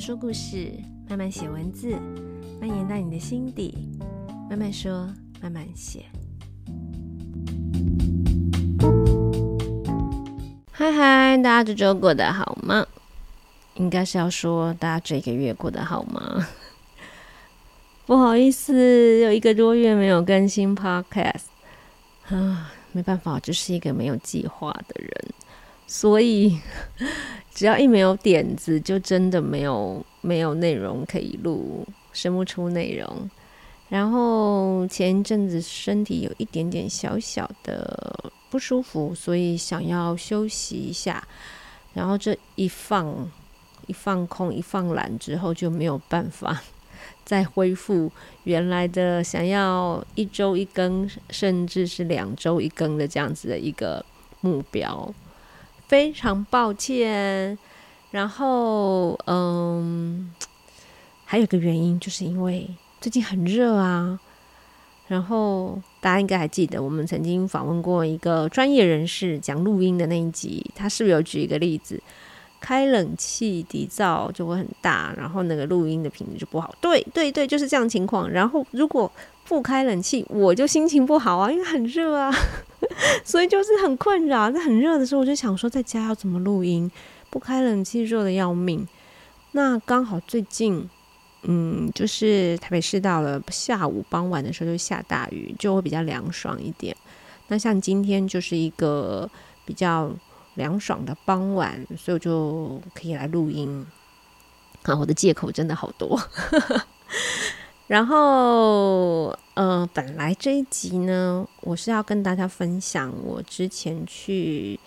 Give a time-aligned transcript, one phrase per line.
[0.00, 0.72] 说故事，
[1.10, 1.94] 慢慢写文字，
[2.58, 3.90] 蔓延到你的心底。
[4.48, 5.06] 慢慢说，
[5.42, 6.06] 慢慢写。
[10.72, 12.86] 嗨嗨，大家这周过得好吗？
[13.74, 16.48] 应该是要说大家这个月过得好吗？
[18.06, 21.44] 不好意思，有一个多月没有更新 Podcast
[22.28, 25.34] 啊，没办法，我就是一个没有计划的人，
[25.90, 26.56] 所以。
[27.52, 33.28] 只要一没有点子，就真的没有没有内容可以录，生不出内容。
[33.88, 41.22] 然后前一阵子身体有一点点小小的不舒服，所以想要休息一下。
[41.92, 43.28] 然后这一放
[43.88, 46.62] 一放空一放懒之后，就没有办法
[47.26, 48.10] 再恢复
[48.44, 54.02] 原来的想要一周一更，甚至是两周一更的这样子的一个
[54.40, 55.12] 目标。
[55.90, 57.58] 非常抱歉，
[58.12, 60.32] 然后嗯，
[61.24, 64.20] 还有一个原因，就是因为最近很热啊。
[65.08, 72.00] 然后大家应该还记得，我们曾经访问过一个专业人士讲录音的那一集，他是不是有举一个例子？
[72.60, 76.72] 开冷气底噪就会很大，然后那个录音的品质就不好。
[76.80, 78.30] 对对对，就是这样情况。
[78.30, 79.10] 然后如果
[79.50, 82.32] 不开冷气，我就心情不好啊，因为很热啊。
[83.24, 86.88] 所以就是很困扰，在很热的时候，我就想说在家要怎么录音，
[87.30, 88.86] 不开冷气热得要命。
[89.50, 90.88] 那刚好最近，
[91.42, 96.96] 嗯，就是台北市到了下午傍晚的时候就下大雨，就会比较凉爽一点。
[97.48, 99.28] 那像今天就是一个
[99.64, 100.12] 比较
[100.54, 103.84] 凉爽的傍晚，所以我就可以来录音。
[104.84, 106.16] 啊，我的借口真的好多。
[107.90, 114.78] 然后，呃，本来这一集呢，我是要跟大家分享我之前去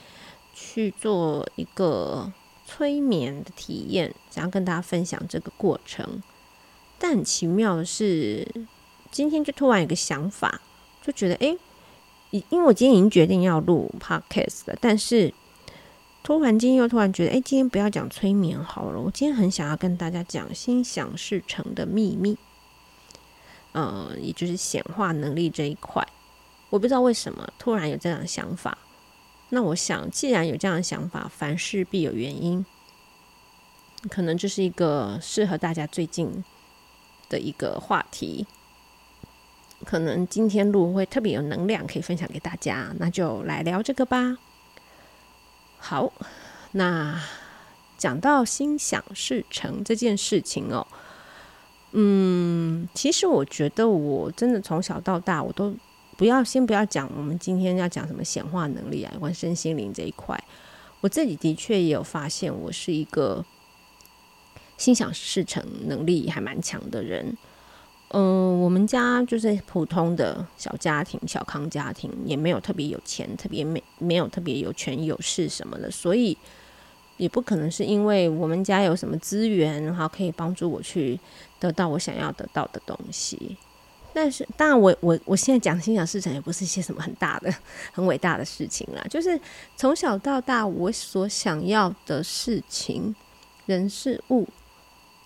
[0.54, 2.32] 去做一个
[2.66, 6.23] 催眠的体验，想要跟大家分享这个过程。
[6.98, 8.48] 但很奇妙的是，
[9.11, 10.61] 今天就突然有个想法，
[11.06, 11.58] 就觉得，哎，
[12.32, 15.33] 因为我今天已经决定要录 podcast 了，但是
[16.23, 22.38] 突然间又突然觉得，哎，今天不要讲催眠好了，我今天很想要跟大家讲心想事成的秘密。
[23.73, 26.08] 呃，也就是显化能力这一块，
[26.70, 28.78] 我不知道为什么突然有这样的想法。
[29.50, 32.66] 那我想，既然有这样的想法，凡事必有原因，
[34.10, 36.44] 可能这是一个适合大家最近
[37.30, 38.48] 的一个话题。
[39.86, 42.94] 可能今天录会特别有能量，可以分享给大家。
[42.98, 44.38] 那就来聊这个吧。
[45.78, 46.14] 好，
[46.72, 47.22] 那
[47.98, 50.88] 讲到心想事成这件事情哦。
[51.95, 55.71] 嗯，其实我觉得我真的从小到大，我都
[56.17, 60.43] 不要先不要讲我们今天要讲什么显化能力啊，有关身心灵这一块，
[61.02, 63.45] 我自己的确也有发现，我是一个
[64.76, 67.37] 心想事成能力还蛮强的人。
[68.09, 76.36] 嗯，我们家就是普通的小家庭，小康家庭，也没有特别有钱，特别没没有特别有权有势什么的，所以。
[77.17, 81.17] 也不可能是因为我们家有什么资源，然后可以帮助我去
[81.64, 83.56] 得到我想要得到的东西。
[84.14, 87.50] 但是，当然我，我我现在讲心想事成，也不是一些什么很大的、
[87.94, 89.02] 很伟大的事情啦。
[89.10, 89.40] 就是
[89.78, 93.16] 从小到大，我所想要的事情、
[93.66, 94.46] 人事物，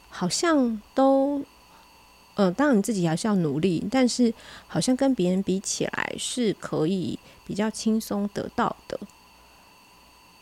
[0.09, 1.43] 好像都，
[2.35, 4.31] 呃，当然你自己还是要努力，但是
[4.67, 8.99] 好像跟别人比起来，是可以比较轻松得到的。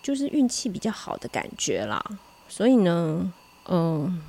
[0.04, 2.00] 就是运气比较好的感觉啦，
[2.48, 3.34] 所以呢，
[3.68, 4.22] 嗯，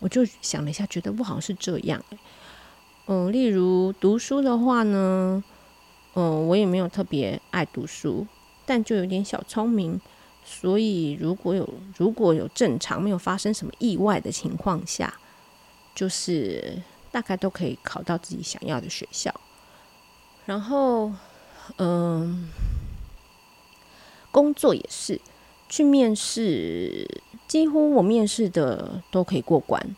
[0.00, 2.02] 我就想了一下，觉得不好是这样。
[3.06, 5.42] 嗯，例如读书的话呢，
[6.14, 8.26] 嗯，我也没有特别爱读书，
[8.66, 10.00] 但就有点小聪明，
[10.44, 15.14] 所以如果有如果有正常没有发生什么意外的情况下，
[15.94, 19.32] 就是大概都可以考到自己想要的学校。
[20.46, 21.12] 然后，
[21.76, 22.48] 嗯。
[24.32, 25.20] 工作也是，
[25.68, 27.04] 去面试，
[27.50, 29.96] 几乎我面试的都可以过关，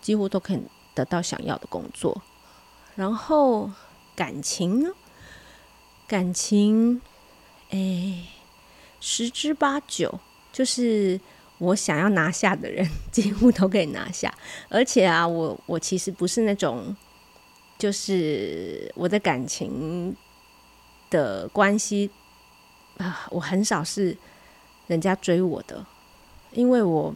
[0.00, 0.62] 几乎都可以
[0.94, 2.22] 得到想要的工作。
[2.94, 3.68] 然后
[4.14, 4.90] 感情呢？
[6.06, 7.02] 感情，
[7.70, 8.28] 哎，
[9.00, 10.20] 十之八九
[10.52, 11.20] 就是
[11.58, 14.32] 我想要拿下的人， 几乎都可以拿下。
[14.68, 16.96] 而且啊，我我其实不是那种，
[17.76, 20.16] 就是我的感情
[21.10, 22.12] 的关系。
[22.98, 24.16] 啊，我很少是
[24.86, 25.84] 人家追我的，
[26.56, 27.14] 因为我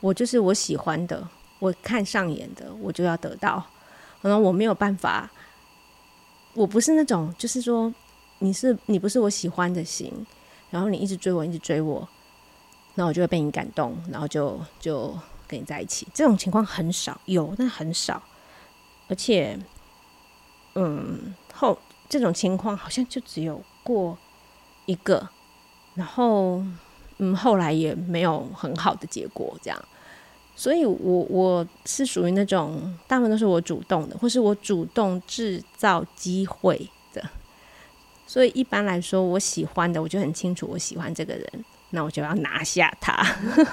[0.00, 1.26] 我就是我喜欢的，
[1.58, 3.64] 我看上眼的，我就要得到。
[4.20, 5.30] 可能我没有办法，
[6.52, 7.92] 我不是那种，就是说
[8.38, 10.12] 你是你不是我喜欢的型，
[10.70, 12.06] 然后你一直追我，一直追我，
[12.94, 15.18] 那我就会被你感动，然后就就
[15.48, 16.06] 跟你在一起。
[16.12, 18.22] 这种情况很少，有但很少，
[19.08, 19.58] 而且，
[20.74, 24.18] 嗯，后这种情况好像就只有过
[24.86, 25.28] 一个，
[25.94, 26.62] 然后，
[27.18, 29.84] 嗯，后来也没有很好的结果，这样。
[30.56, 30.96] 所以我，
[31.28, 37.22] 我是属于那种大部分都是我主动的，或是我主动制造机会的。
[38.26, 43.14] 所以，一般来说，我喜欢的，我就很清楚我喜欢这个人，那我就要拿下他。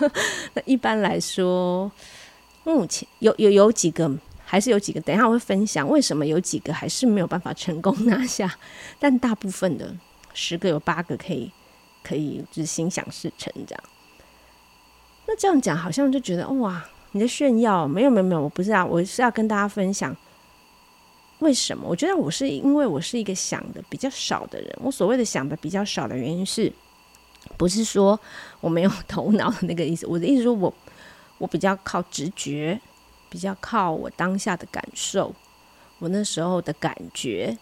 [0.54, 1.92] 那一般来说，
[2.64, 4.12] 目前有有有几个，
[4.44, 8.58] 还是有几个，等一下我会分享为什么有几个还是没有办法成功拿下，
[9.00, 9.96] 但大部分的
[10.34, 11.52] 十个有八个可以
[12.12, 13.84] 可以就是心想事成这样。
[15.26, 17.88] 那这样讲好像就觉得哇，你在炫耀？
[17.88, 20.14] 没有没有没有，我不是啊，我是要跟大家分享
[21.40, 21.88] 为什么？
[21.88, 24.78] 我觉得我是因为我是一个想的比较少的人。
[24.82, 26.70] 我所谓的想的比较少的原因是，
[27.58, 28.20] 不是说
[28.60, 30.06] 我没有头脑的那个意思。
[30.06, 30.74] 我的意思说我
[31.40, 32.78] 我比较靠直觉，
[33.30, 35.34] 比较靠我当下的感受，
[36.00, 37.58] 我那时候的感觉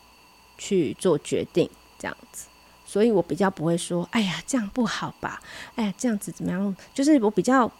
[0.57, 1.69] 去做决定，
[1.99, 2.47] 这样子。
[2.91, 5.39] 所以我比较不会说，哎呀，这样不好吧？
[5.75, 6.75] 哎呀，这样子怎么样？
[6.91, 7.71] 就是我比较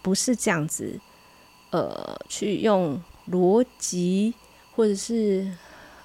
[0.00, 0.98] 不是这样子，
[1.68, 2.98] 呃，去用
[3.30, 4.32] 逻辑
[4.74, 5.46] 或者是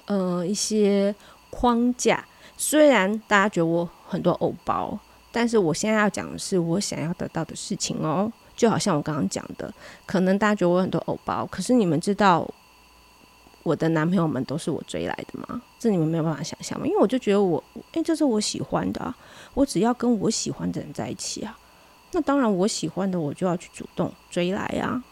[0.04, 1.14] 呃一些
[1.48, 2.22] 框架。
[2.58, 4.98] 虽然大家觉得我很多偶包，
[5.32, 8.30] 但是我现在要讲的是我想要得到的事情哦。
[8.54, 9.72] 就好像我刚刚讲的，
[10.04, 12.46] 可能大家觉得我很多偶包，可是你们知道。
[13.64, 15.60] 我的男朋友们都是我追来的吗？
[15.78, 16.86] 这你们没有办法想象吗？
[16.86, 19.16] 因为我就觉得我，哎，这是我喜欢的啊，
[19.54, 21.58] 我只要跟我喜欢的人在一起啊，
[22.12, 25.02] 那当然我喜欢的我就要去主动追来啊。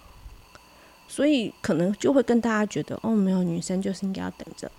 [1.08, 4.70] 所以可能就会跟大家觉得，哦，没有女生就是应该要等着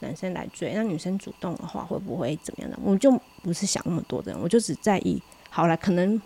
[0.00, 2.78] 男生来追，那女生主动的话会不会怎么样呢？
[2.84, 3.10] 我就
[3.42, 6.20] 不是想那么多的人，我就只在意，好了，可能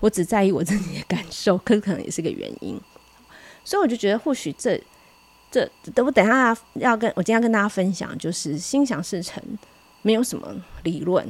[0.00, 2.78] 我只在意我自己的感受，可可能也是个原因。
[3.64, 4.78] 所以我就觉得或许这。
[5.50, 9.42] 这等我等下要跟我今天要跟大家分享，就是心想事成，
[10.02, 11.24] 没有什么理论，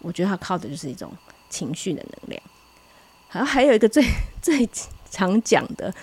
[0.00, 1.12] 我觉得它靠的就是一种
[1.48, 2.42] 情绪的能量。
[3.28, 4.02] 好，还有一个最
[4.40, 4.68] 最
[5.10, 5.94] 常讲的，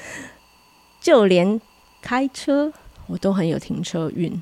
[1.02, 1.60] 就连
[2.02, 2.72] 开车
[3.08, 4.42] 我都很有停车运。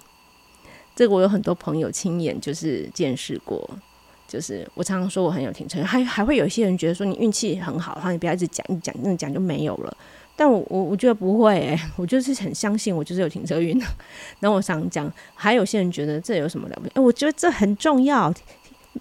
[0.95, 3.67] 这个我有很多朋友亲眼就是见识过，
[4.27, 9.97] 就是我常常说我很有停车，还还会有一些人觉得说你运气很好，然后你不要一直讲一讲，那讲就没有了。
[10.35, 13.77] 但我我我觉得不会诶、我就是很相信我就是有停车运。
[14.39, 16.91] 然后我想讲，还有些人觉得这有什么了不起？
[16.95, 18.33] 哎，我觉得这很重要。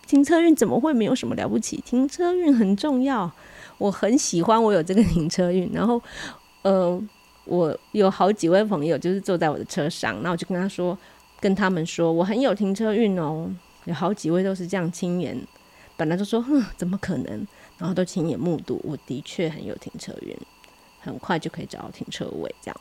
[0.07, 1.83] 停车运怎么会没有什么了不起？
[1.85, 3.31] 停车运很重要。
[3.79, 5.71] 我很喜欢我有这个停车运。
[5.73, 6.01] 然后，
[6.63, 7.03] 呃，
[7.45, 10.97] 我有好几位朋友就是坐在我的车上，那我就跟他说，
[11.41, 13.51] 跟他们说我很有停车运哦。
[13.85, 15.37] 有好几位都是这样亲眼，
[15.97, 17.47] 本来就说哼，怎么可能？
[17.79, 20.37] 然后都亲眼目睹，我的确很有停车运。
[21.03, 22.81] 很快就可以找到停车位，这样，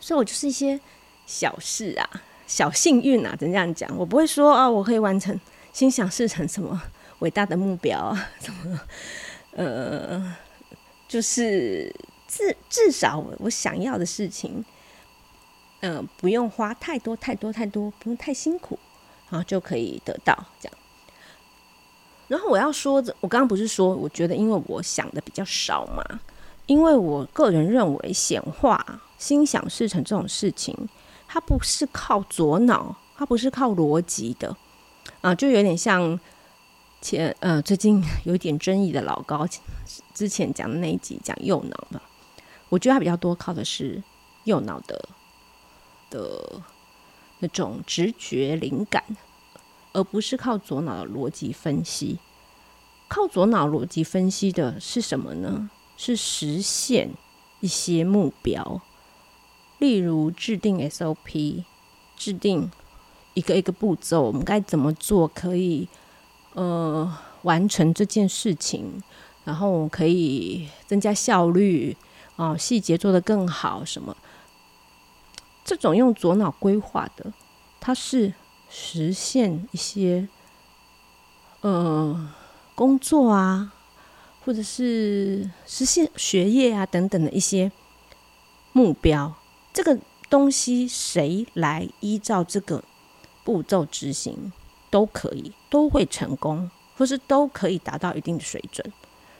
[0.00, 0.78] 所以我就是一些
[1.26, 3.88] 小事啊，小幸运啊，怎么这样讲？
[3.96, 5.38] 我不会说啊，我可以完成
[5.72, 6.82] 心想事成什么
[7.20, 8.80] 伟大的目标啊， 什么，
[9.52, 10.36] 呃，
[11.06, 11.94] 就是
[12.26, 14.64] 至至少我想要的事情，
[15.80, 18.76] 嗯、呃，不用花太多太多太多，不用太辛苦，
[19.30, 20.76] 然后就可以得到这样。
[22.26, 26.02] 然后我要说，我刚刚不是说，我觉得因为我想的比较少嘛。
[26.70, 30.72] 因为我个人认为，显化、心想事成这种事情，
[31.26, 34.56] 它不是靠左脑，它不是靠逻辑的
[35.20, 36.20] 啊，就有点像
[37.02, 39.44] 前呃最近有一点争议的老高
[40.14, 42.00] 之前讲的那一集讲右脑的，
[42.68, 44.00] 我觉得它比较多靠的是
[44.44, 45.08] 右脑的
[46.08, 46.62] 的
[47.40, 49.02] 那种直觉灵感，
[49.92, 52.20] 而不是靠左脑的逻辑分析。
[53.08, 55.68] 靠左脑逻辑分析的是什么呢？
[56.02, 57.10] 是实现
[57.60, 58.80] 一些目标，
[59.78, 61.64] 例如制定 SOP，
[62.16, 62.70] 制定
[63.34, 65.86] 一个一个步骤，我们该怎么做可以
[66.54, 69.02] 呃完成这件事情，
[69.44, 71.94] 然后可以增加效率
[72.36, 74.16] 啊，细节做得更好什么？
[75.62, 77.30] 这种用左脑规划的，
[77.78, 78.32] 它是
[78.70, 80.26] 实现一些
[81.60, 82.32] 呃
[82.74, 83.74] 工作啊。
[84.50, 87.70] 或者是实现学业啊等等的一些
[88.72, 89.32] 目标，
[89.72, 89.96] 这个
[90.28, 92.82] 东西谁来依照这个
[93.44, 94.52] 步骤执行
[94.90, 98.84] 都可以，都会成功，或是都可以达到一定的水准。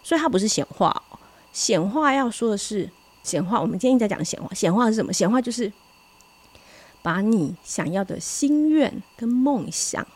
[0.04, 1.18] 所以它不是显化哦，
[1.52, 2.88] 显化要说的是
[3.24, 3.60] 显化。
[3.60, 5.12] 我们今天一直在讲显化，显化是什么？
[5.12, 5.72] 显化就是
[7.02, 10.06] 把你想要的心愿跟梦想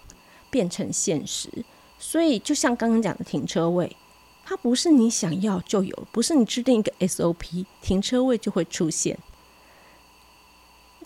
[0.50, 1.50] 变成现实。
[1.98, 3.96] 所以就像刚刚讲的停车位。
[4.44, 9.18] 它不是你想要就有，不是你制定一个 SOP，停车位就会出现。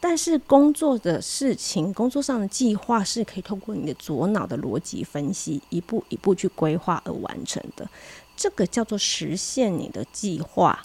[0.00, 7.88] 但是工作的事情，工作上的计划是可以通过你的左脑的逻辑分析，一步一步去规划而完成的。
[8.37, 10.85] 这个叫做实现你的计划，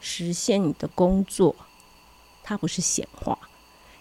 [0.00, 1.54] 实现你的工作。
[2.42, 3.38] 它不是显化，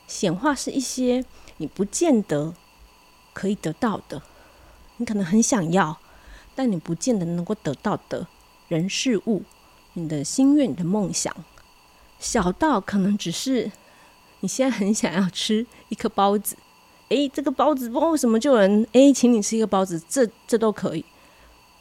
[0.08, 1.26] 显化是一些
[1.58, 2.54] 你不见得
[3.34, 4.24] 可以得到的，
[4.96, 6.00] 你可能很想要，
[6.58, 8.26] 但你不见得能够得到的
[8.68, 9.44] 人事物，
[9.94, 11.32] 你的心愿、你的梦想，
[12.20, 13.72] 小到可能只是。
[14.42, 16.56] 你现在很想要吃一颗包子，
[17.10, 21.04] 诶，这个包子不知道为什么就有人诶，请你吃一个包子，这这都可以，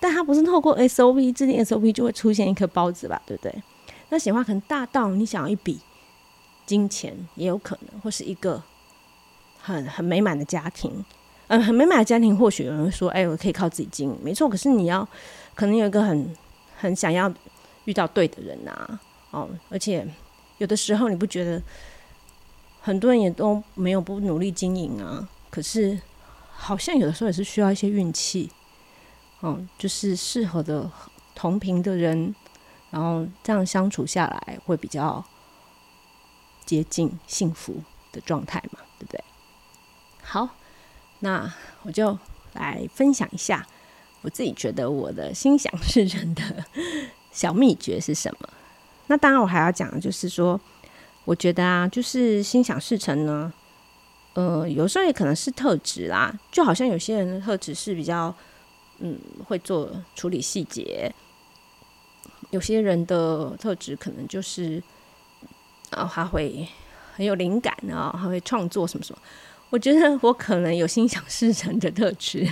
[0.01, 3.55] 但它不是透过 SOP 制定 SOP 就会出现一颗包子吧，对不对？
[4.09, 5.79] 那显化可能大到你想要一笔
[6.65, 8.63] 金钱也有可能，或是一个
[9.61, 11.05] 很很美满的家庭，
[11.49, 14.49] 嗯、很美满的家庭，或许有人说，哎，我可以靠自己经营，没错。
[14.49, 15.07] 可是你要
[15.55, 16.37] 可能有一个很
[16.77, 17.33] 很想要
[17.85, 19.01] 遇到对的人啊，
[19.31, 20.07] 哦，而且
[20.59, 21.63] 有的时候你不觉得？
[22.83, 26.01] 很多人也都没有不努力经营啊，可是
[26.55, 28.49] 好像有的时候也是需要一些运气，
[29.43, 30.89] 嗯，就是适合的
[31.35, 32.33] 同频的人，
[32.91, 35.25] 然后这样相处下来会比较
[36.65, 37.75] 接近幸福
[38.13, 39.25] 的状态嘛，对不对？
[40.23, 40.49] 好，
[41.21, 42.19] 那我就
[42.55, 43.67] 来分享一下
[44.23, 46.43] 我自己觉得我的心想事成的
[47.33, 48.49] 小秘诀是什么。
[49.07, 50.61] 那当然，我还要讲的就是说。
[51.27, 53.53] 我觉得啊，就是心想事成呢，
[54.35, 58.33] 呃，有时候也可能是特质啦，就好像有些人的特质是比较，
[59.01, 61.13] 嗯，会做处理细节，
[62.51, 64.81] 有些人的特质可能就是，
[65.91, 66.69] 啊，他会
[67.17, 69.19] 很有灵感啊，他会创作什么什么。
[69.77, 72.51] 我觉得我可能有心想事成的特质，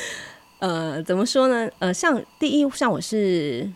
[0.60, 1.66] 呃，怎么说呢？
[1.78, 3.72] 呃，像第一，像我是。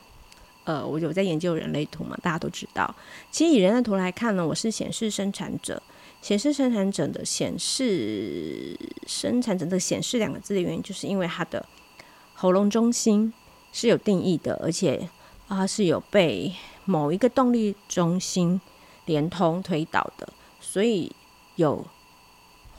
[0.64, 2.94] 呃，我有在研究人类图嘛，大家都知道。
[3.30, 5.82] 其实以人类图来看呢，我是显示生产者。
[6.20, 11.64] 显示生产者的显示生产者的显示两个字的原因，就是因为它的
[12.34, 13.32] 喉咙中心
[13.72, 15.08] 是有定义的，而且
[15.48, 16.52] 它是有被
[16.84, 18.60] 某一个动力中心
[19.06, 20.28] 连通推导的，
[20.60, 21.10] 所以
[21.56, 21.84] 有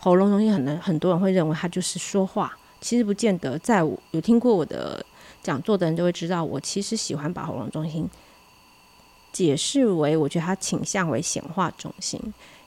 [0.03, 3.57] 喉咙中心，很多很多人会认为它就是说话，其实不见得。
[3.59, 5.05] 在我有听过我的。
[5.41, 8.09] 讲座的人就会知道，我其实喜欢把喉咙中心
[9.33, 12.17] 解释为，我觉得它倾向为显化中心，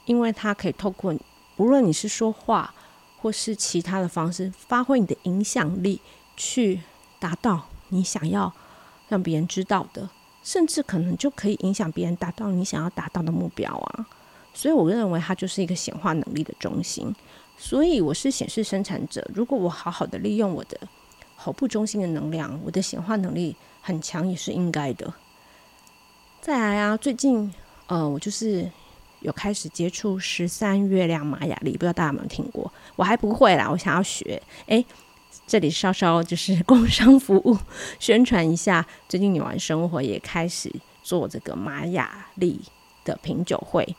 [0.05, 1.15] 因为它可以透过
[1.57, 2.75] 无论你是说话
[3.19, 5.99] 或是其他的方式，发挥你的影响力，
[6.37, 6.83] 去
[7.19, 8.53] 达到你想要
[9.09, 10.11] 让别人知道的，
[10.43, 14.07] 甚至可能就可以影响别人达到你想要达到的目标啊。
[14.53, 17.15] 所以我认为它就是一个显化能力的中心。
[17.57, 20.79] 所以我是显示生产者，如果我好好的利用我的。
[21.39, 25.13] 喉部中心的能量，我的显化能力很强，也是应该的。
[26.41, 27.53] 再来啊，最近
[27.89, 28.69] 呃，我就是
[29.21, 32.73] 有开始接触十三月亮玛雅历，不知道大家有没有听过？
[32.97, 34.43] 我还不会啦，我想要学。
[34.65, 34.85] 诶，
[35.47, 37.57] 这里稍稍就是工商服务
[38.01, 40.73] 宣传一下，最近女王生活也开始
[41.03, 42.59] 做这个玛雅历
[43.05, 43.95] 的品酒会，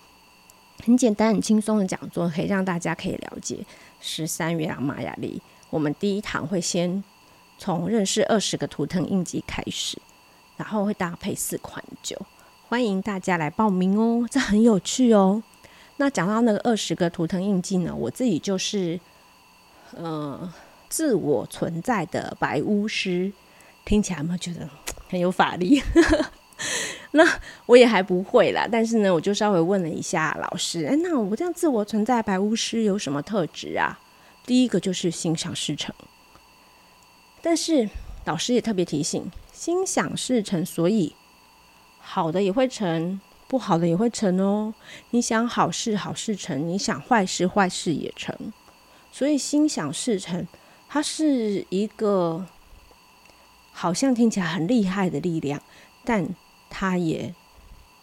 [0.84, 3.66] 很简单、很轻松的讲座，可以让大家可以了解
[4.00, 5.42] 十三月亮玛雅历。
[5.70, 7.04] 我们第一堂会先。
[7.60, 9.98] 从认识二十个图腾印记开始，
[10.58, 12.16] 然后会搭配四款酒，
[12.68, 15.42] 欢迎大家来报名哦，这很有趣哦。
[15.96, 19.00] 那讲到那个二十个图腾印记呢，我自己就是，
[19.96, 20.54] 呃，
[20.88, 23.34] 自我存在的白巫师，
[23.84, 24.70] 听起来有没有觉得
[25.10, 25.82] 很有法力？
[27.12, 27.24] 那
[27.66, 34.00] 我也还不会啦，但是呢，我就稍微问了一下老师，哎，那我这样自我存在白巫师有什么特质啊？
[34.46, 35.94] 第一个就是心想事成。
[37.42, 37.90] 但是
[38.26, 41.16] 老师也特别提醒：心想事成，所以
[42.00, 44.74] 好的也会成，不好的也会成哦。
[45.12, 48.36] 你想好事，好事成；你想坏事，坏事也成。
[49.12, 50.46] 所以心想事成，
[50.90, 52.46] 它是一个
[53.72, 55.62] 好像听起来很厉害的力量，
[56.04, 56.28] 但
[56.80, 57.34] 它也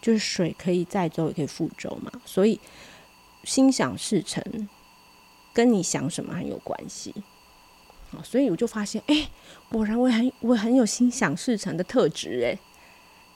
[0.03, 2.11] 就是水可以载舟，也可以覆舟嘛。
[2.25, 2.59] 所以
[3.45, 4.43] 心想事成，
[5.53, 7.15] 跟你想什么很有关系。
[8.25, 9.29] 所以我就发现，哎、
[9.69, 12.59] 果然我很我很有心想事成的特质，哎。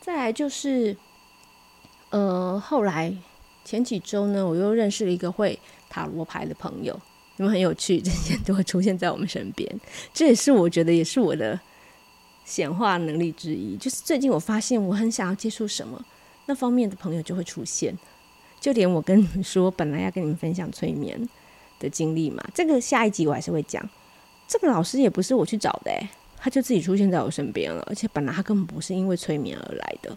[0.00, 0.96] 再来就是，
[2.10, 3.16] 呃，后来
[3.64, 5.56] 前几周呢，我又认识了一个会
[5.88, 7.00] 塔罗牌的朋友，
[7.36, 9.80] 你们很有趣，这些都会出现在我们身边。
[10.12, 11.60] 这也是我觉得也是我的
[12.48, 13.76] 显化能力之一。
[13.76, 16.02] 就是最近我发现我很想要接触什么，
[16.46, 17.96] 那方面的朋友就会出现。
[18.58, 21.28] 就连我跟你们说，本来要跟你们分享催眠
[21.78, 23.86] 的经历嘛，这个下一集我还是会讲。
[24.48, 30.16] 这个老师也不是我去找的，哎，他就自己出现在我身边了，而且本来他根本不是因为催眠而来的，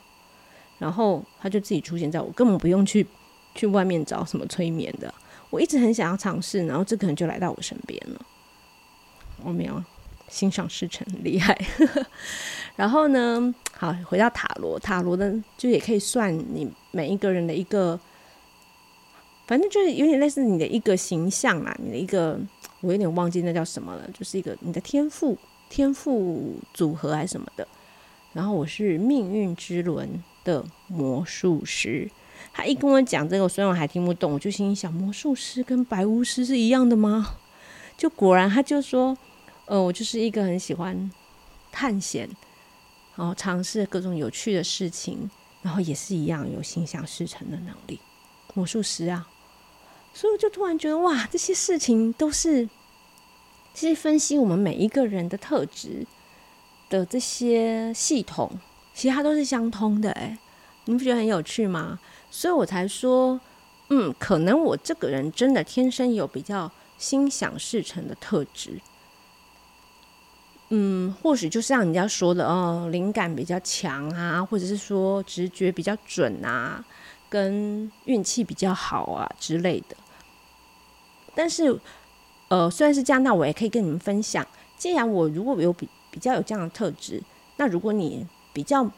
[0.79, 3.05] 然后他就自己出现在我，根本不用去
[3.53, 5.13] 去外面找什么催眠的。
[5.49, 8.25] 我一直很想要尝试，然后这个人就来到我身边了。
[9.43, 9.83] 我没有
[10.31, 11.55] 心想事成，厉害。
[12.77, 17.99] 然后呢，好，回到塔罗，塔罗呢就也可以算你每一个人的一个，
[19.45, 22.39] 反正就是有点类似你的一个形象啊，你的一个，
[22.79, 25.37] 我有点忘记那叫什么了，就是一个你的天赋，
[25.69, 27.67] 天赋组合还是什么的。
[28.33, 32.09] 然后我是命运之轮的魔术师。
[32.53, 37.35] 他一跟我讲这个，虽然我还听不懂，我就心想：魔术师跟白巫师是一样的吗？
[37.97, 39.15] 就果然，他就说
[39.71, 41.09] ：“呃，我就是一个很喜欢
[41.71, 42.27] 探险，
[43.15, 47.97] 然后尝试各种有趣的事情，然后也是一样有心想事成的能力，
[48.53, 49.29] 魔术师啊。”
[50.13, 52.67] 所以我就突然觉得，哇，这些事情都是
[53.73, 56.05] 其实分析我们每一个人的特质
[56.89, 58.51] 的这些系统，
[58.93, 60.11] 其实它都是相通的。
[60.11, 60.37] 哎，
[60.83, 61.97] 你不觉得很有趣吗？
[62.29, 63.39] 所以我才说，
[63.87, 68.81] 嗯，可能我这个人真的天生有比较心想事成的特质，
[70.73, 76.83] 嗯，或许就是像人家说的哦，灵感比较强啊，或者是说直觉比较准啊，
[77.29, 79.97] 跟运气比较好啊之类的。
[81.35, 81.77] 但是，
[82.47, 84.47] 呃，虽然是这样，那我也可以跟你们分享，
[84.77, 87.21] 既然我如果有比比较有这样的特质，
[87.57, 88.89] 那如果你比较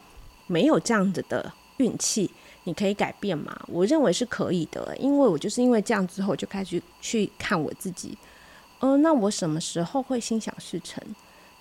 [0.47, 2.31] 没有这样子的运气。
[2.65, 3.53] 你可以改变吗？
[3.67, 8.17] 我认为是可以的，因为我就是因为这样之后，就开始去看我自己。
[8.79, 11.03] 呃，那我什么时候会心想事成？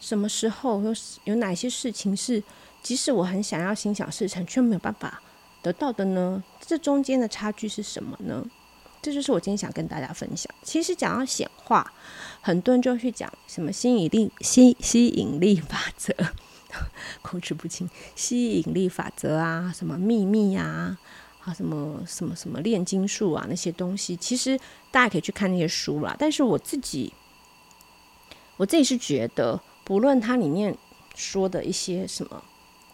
[0.02, 0.92] 什么时候有
[1.23, 2.42] 有哪些事情是
[2.82, 5.23] 即使我很想要心想事成，却没有办法
[5.62, 6.42] 得到的呢？
[6.61, 8.44] 这中间的差距是什么呢？
[9.00, 10.52] 这就是我今天想跟大家分享。
[10.64, 11.92] 其实讲到显化，
[12.40, 16.12] 很多人就去讲什么吸引力、吸吸引力法则。
[17.23, 20.99] 口齿不清，吸引力法则啊，什么秘密啊，
[21.45, 24.58] 啊，什么什么什么炼金术啊，那些东西，其实
[24.91, 26.17] 大家可以去看那些书啦。
[26.19, 27.12] 但是我自己，
[28.56, 30.76] 我自己是觉得，不论它里面
[31.14, 32.42] 说的一些什么，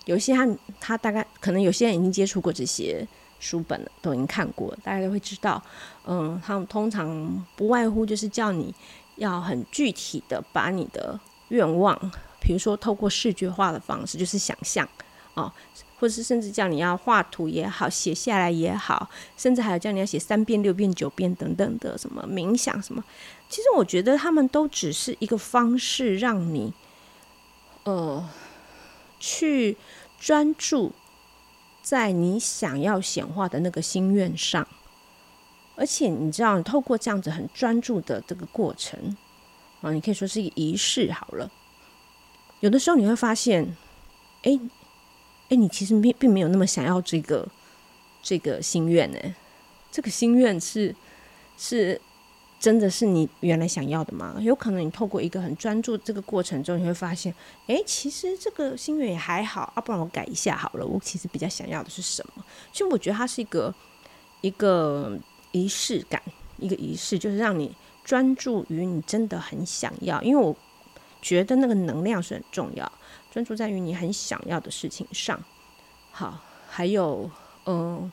[0.07, 0.48] 有些他
[0.81, 3.07] 他大概可能有些人已经接触过这些
[3.38, 5.62] 书本了，都已经看过，大家都会知道，
[6.07, 8.74] 嗯，他们通常不外乎就是叫你
[9.16, 11.96] 要很具体的把你的愿望。
[12.40, 14.88] 比如说，透过视觉化的方式，就是想象
[15.35, 15.53] 哦，
[15.99, 23.03] 或是甚至叫你要画图也好，写下来也好，甚至还有叫你要写三遍、六遍、九遍等等的什么冥想什么。
[23.49, 26.73] 其实我觉得他们都只是一个方式，让你
[27.85, 28.29] 呃
[29.19, 29.77] 去
[30.21, 30.93] 专注
[31.83, 34.67] 在你想要显化的那个心愿上。
[35.75, 39.17] 而且你知道，你透过这样子很专注的这个过程
[39.81, 41.51] 啊，你可以说是一个仪式好了。
[42.61, 43.77] 有的时候你会发现，
[44.43, 44.59] 哎、
[45.49, 47.47] 哎、你其实并并没有那么想要这个
[48.23, 49.19] 这个心愿呢。
[49.91, 50.95] 这个心愿是
[51.57, 52.01] 是
[52.61, 54.37] 真的是你原来想要的吗？
[54.41, 57.35] 有可能你透过一个很专注这个过程中，你会发现，
[57.67, 60.87] 哎、其实这个心愿也还好啊，不然我改一下好了。
[60.87, 62.45] 我其实比较想要的是什么？
[62.73, 63.75] 其实我觉得它是一个
[64.43, 65.19] 一个
[65.53, 66.23] 仪式感，
[66.59, 70.55] 一个仪式，就是让你专注于你真的很想要，因为我。
[71.21, 72.93] 觉得那个能量是很重要，
[73.31, 75.43] 专注在于你很想要的事情上。
[76.11, 77.31] 好，还有，
[77.67, 78.11] 嗯、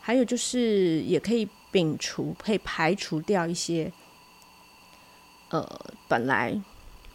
[0.00, 3.92] 还有就是也可以摒除，可以排除掉一些，
[5.50, 6.60] 呃，本来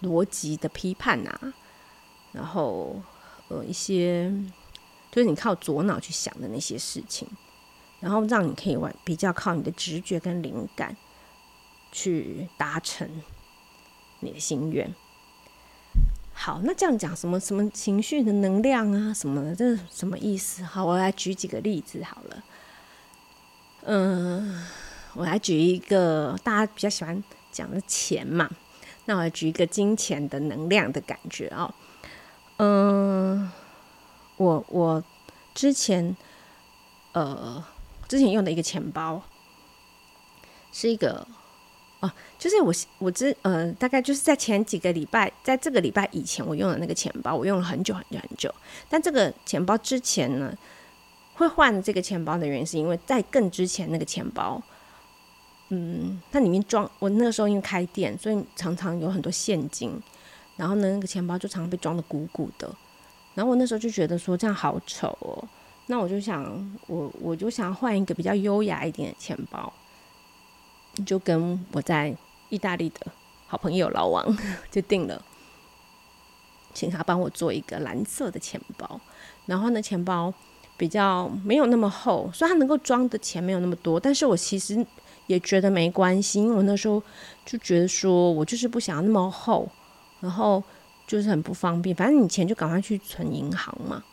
[0.01, 1.53] 逻辑的批判啊，
[2.33, 3.01] 然后
[3.47, 4.31] 呃一些
[5.12, 7.27] 就是你靠左脑去想的那些事情，
[7.99, 10.95] 然后让你可以玩比较靠你的直觉跟灵感
[11.91, 13.21] 去达成。
[14.21, 14.93] 你的心愿，
[16.41, 20.63] 好，那这样讲什么什么情绪的能量啊，什么的，这是什么意思？
[20.63, 22.43] 好，我来举几个例子好了。
[23.84, 24.65] 嗯，
[25.15, 27.21] 我来举一个大家比较喜欢
[27.52, 28.49] 讲的钱嘛，
[29.04, 31.75] 那我来举一个金钱的能量的感觉啊。
[32.56, 33.52] 嗯，
[34.38, 35.04] 我我
[35.54, 36.15] 之前
[37.12, 37.62] 呃
[38.08, 39.21] 之前用的一个钱包
[40.71, 41.28] 是一个。
[42.01, 48.55] 哦，就是我我之呃，大概就是在前几个礼拜，在这个礼拜以前，我用的那个钱包，我用了很久很久很久。
[48.88, 50.55] 但这个钱包之前呢，
[51.33, 54.62] 会换这个钱包的原因，是因为在更之前那个钱包，
[55.67, 59.91] 嗯，它里面装我那个时候因为开店，所以常常有很多现金，
[60.55, 62.73] 然后呢，那个钱包就常常被装的鼓鼓的。
[63.35, 65.43] 然后我那时候就觉得说这样好丑哦，
[65.88, 69.71] 那我就想我我就想换一个比较优雅一点的钱包。
[71.05, 72.15] 就跟我在
[72.49, 72.99] 意大利的
[73.47, 74.38] 好朋友老王
[74.71, 75.21] 就定了
[76.73, 78.99] 请他帮我做一个蓝色的钱包，
[79.47, 80.33] 然后呢，钱包
[80.77, 83.99] 比较没有那么厚，所以它能够装的钱没有那么多。
[83.99, 84.85] 但是我其实
[85.27, 87.01] 也觉得没关系，因为我那时候
[87.45, 89.67] 就觉得说我就是不想要那么厚，
[90.21, 90.63] 然后
[91.07, 91.93] 就是很不方便。
[91.95, 94.03] 反正你钱就赶快去存银行嘛。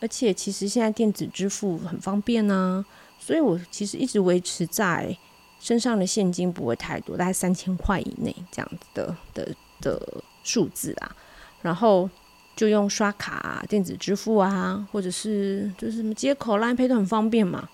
[0.00, 2.84] 而且其实现在电子支付很方便、啊，
[3.18, 5.16] 所以我其实一直维持在
[5.64, 9.48] 身上的现金不会太多，大概三千块以内这样子的的
[9.80, 11.16] 的数字啊。
[11.62, 12.08] 然后
[12.54, 17.66] 就用刷卡、啊、电子支付啊，或者是就是什么接口、Line Pay 都很方便嘛。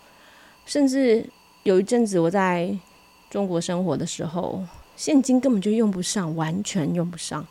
[0.67, 1.29] 甚至
[1.65, 2.73] 有一阵子我在
[3.29, 7.45] 中国生活的时候，现金根本就用不上，完全用不上，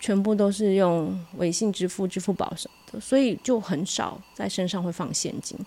[0.00, 5.58] 全部都是用微信支付、支付宝什么的，所以就很少在身上会放现金。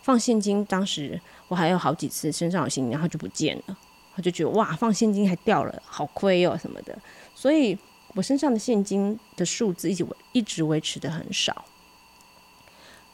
[0.00, 3.76] 放现金，当时我还有好几次身上有现金，然后就不见了，
[4.14, 6.98] 我就觉得哇，放现金还掉了，好亏哦什么的，
[7.34, 7.78] 所以。
[8.14, 11.66] 我身上的现金的数字一直维一直维持的很少，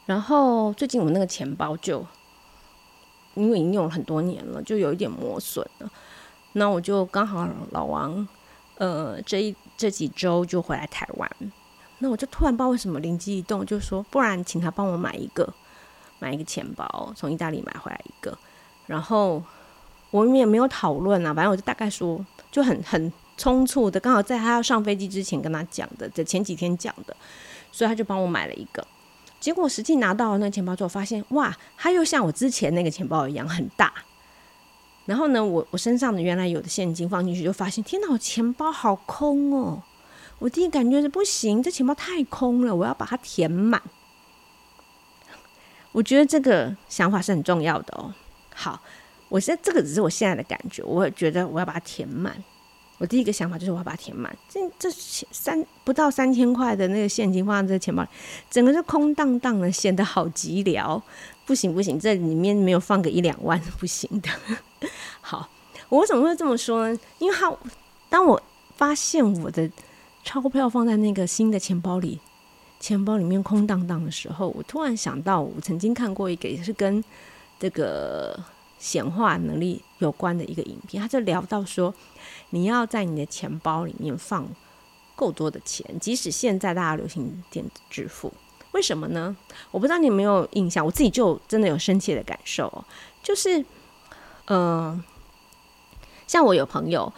[0.05, 2.03] 然后最近我那个钱包就
[3.35, 5.91] 因为已经用了很多年了，就有一点磨损了。
[6.53, 8.25] 那我就刚好老王
[8.77, 11.29] 呃这一这几周就回来台湾，
[11.99, 15.53] 那我就突然不知道为什么灵机一动，就说不然请他帮我买一个
[16.25, 18.35] 买一个钱包，从意大利买回来一个。
[18.87, 19.41] 然后
[20.09, 23.13] 我们也没有讨论啊，反正我就大概说就很很。
[23.37, 27.13] 匆促的，刚好在他要上飞机之前跟他讲的，在前几天讲的，
[27.69, 28.81] 所以他就帮我买了一个。
[29.41, 33.93] 结果实际拿到那个钱包之后，发现哇，它又像我之前那个钱包一样很大。
[35.05, 39.83] 然后呢，我我身上的原来有的现金放进去，就发现天哪，我钱包好空哦！
[40.39, 43.81] 我第一感觉是不行，这钱包太空了，我要把它填满。
[45.95, 48.13] 我觉得这个想法是很重要的哦。
[48.53, 48.77] 好，
[49.29, 52.35] 我现在这个只是我现在的感觉，我觉得我要把它填满。
[52.97, 58.09] 我第一个想法就是我要把它填满，这这三不到三千块的那个现金放在这个钱包里，
[58.49, 61.01] 整个就空荡荡的，显得好寂寥。
[61.45, 64.29] 不行不行，这里面没有放个一两万不行的。
[65.21, 65.47] 好，
[65.87, 66.99] 我为什么会这么说呢？
[67.19, 67.55] 因为他
[68.09, 68.41] 当我
[68.75, 69.69] 发现我的
[70.25, 72.19] 钞票放在那个新的钱包里，
[72.85, 77.03] 钱包里面空荡荡的时候，我突然想到，我曾经看过一个也是跟
[77.57, 78.39] 这个
[78.77, 81.91] 显化能力有关的一个影片，他就聊到说。
[82.51, 84.47] 你要在你的钱包里面放
[85.15, 88.31] 够多的钱，即使现在大家流行电子支付，
[88.73, 89.35] 为什么呢？
[89.71, 92.85] 我不知道你有没有印象，我自己就真的有深切的感受哦，
[93.23, 93.65] 就是，
[94.45, 95.03] 嗯、
[96.27, 97.11] 像我有朋友，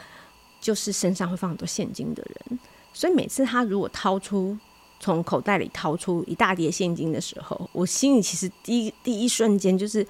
[0.61, 2.57] 就是身上会放很多现金的人，
[2.93, 4.57] 所以每次他如果掏出
[4.99, 10.05] 从口袋里掏出一大叠现金的时候，我心里其实第一第一瞬间就是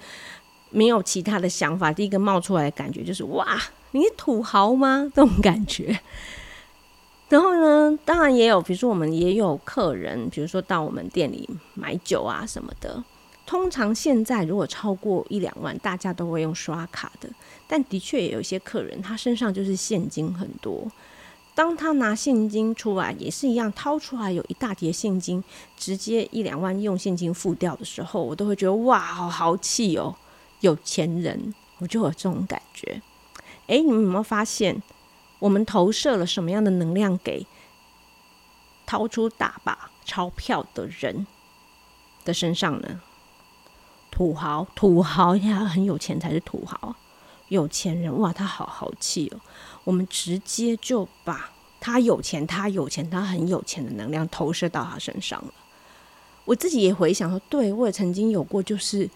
[0.70, 3.58] 没有其他的想法，第一个冒出来的感觉就是哇。
[3.92, 5.10] 你土豪吗？
[5.14, 5.98] 这种感觉。
[7.30, 13.02] 然后呢，当然也有，比如说我们也有客人，比如说到我们店里买酒啊什么的。
[13.46, 17.26] 通常现在如果超过一两万，大家都会用刷卡的。
[17.66, 20.86] 但的确也有一些客人，他身上就是现金很多。
[21.58, 25.42] 当他拿现金出来，也是一样掏出来有一大叠现金，
[25.76, 30.14] 直接一两万用现金付掉的时候，我都会觉得哇，好豪气哦，
[30.60, 33.02] 有钱人，我就有这种感觉。
[33.66, 34.80] 哎，你们有没有发现，
[35.40, 37.44] 我们投射了什么样的能量给
[38.86, 41.26] 掏出大把钞票的人
[42.24, 43.00] 的身上呢？
[44.12, 46.94] 土豪，土豪要很有钱才是土豪，
[47.48, 49.40] 有钱人哇，他好豪气哦。
[49.84, 55.52] 我们直接就把他有钱，他有钱，他很有钱的能量投射到他身上了。
[56.44, 59.08] 我自己也回想说，对，我也曾经有过，就是，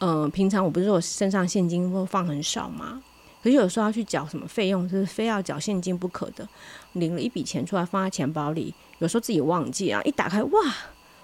[0.00, 3.02] 嗯、平常我不是说我身上现金会放很少吗？
[3.42, 6.48] 可是有时候要去缴什么费用，就是非要缴现金不可的。
[6.92, 10.60] 领了一笔钱出来放在钱包里，有时候自己忘记啊，一打开，哇，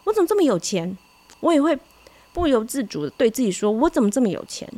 [0.04, 0.98] 我怎么这么有钱？
[1.40, 1.78] 我也会
[2.32, 4.68] 不由自主的对自己说，我怎么这么有钱？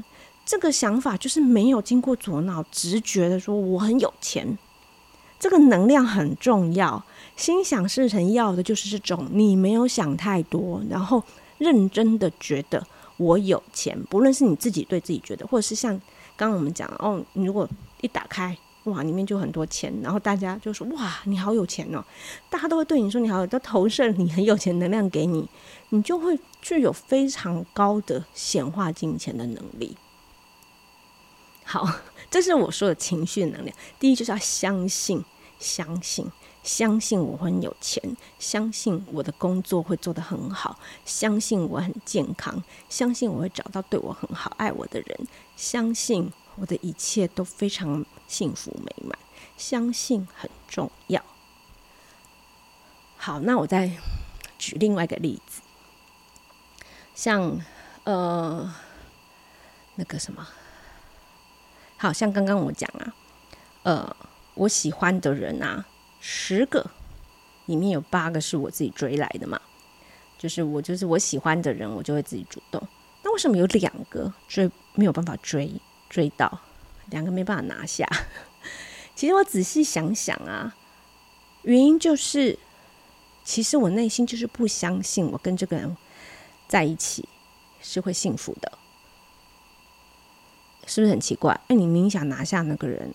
[0.51, 4.59] 这个想法就是没有经过左脑，直觉的说我很有钱。
[5.39, 7.05] 这个能量很重要，
[7.37, 11.23] 心想事成要的就是这种，你没有想太多，然后
[11.59, 12.85] 认真的觉得
[13.17, 15.93] 我有钱，不论是你自己对自己觉得，或者是像。
[16.37, 17.69] 刚刚我们讲哦，你如果
[18.01, 22.03] 一打开，哇，里面就很多钱，然后大家就说哇，你好有钱哦，
[22.49, 25.47] 大家都会对你说你好，都投射你很有钱能量给你，
[25.91, 29.97] 你就会具有非常高的显化金钱的能力。
[31.71, 31.89] 好，
[32.29, 33.77] 这是我说的情绪能量。
[34.01, 35.25] 第一就是要相信，
[35.61, 36.29] 相信。
[36.63, 38.03] 相信我很有钱，
[38.39, 49.19] 相信我的工作会做得很好，相信我很健康，相信我会找到对我很好、爱我的人，相信我的一切都非常幸福美满，
[49.57, 51.25] 相信很重要。
[53.17, 53.91] 好，那我再
[54.59, 55.63] 举另外一个例子，
[57.15, 57.59] 像
[58.05, 58.75] 呃
[59.95, 60.47] 那个什么，
[62.03, 63.15] 好像刚刚我讲啊，
[63.83, 64.17] 呃，
[64.55, 65.85] 我喜欢的人啊，
[66.19, 66.91] 十个
[67.67, 69.61] 里面有八个是我自己追来的嘛，
[70.39, 72.83] 就是我就是我喜欢的人，我就会自己主动。
[73.23, 75.71] 那为什么有两个追没有办法追
[76.09, 76.61] 追到，
[77.11, 78.09] 两个没办法拿下？
[79.15, 80.75] 其实我仔细想想啊，
[81.65, 82.59] 原因就是，
[83.45, 85.95] 其实我内心就是不相信我跟这个人
[86.67, 87.29] 在一起
[87.83, 88.73] 是会幸福的，
[90.87, 91.53] 是不是很奇怪？
[91.69, 93.13] 哎，你明明想拿下那个人，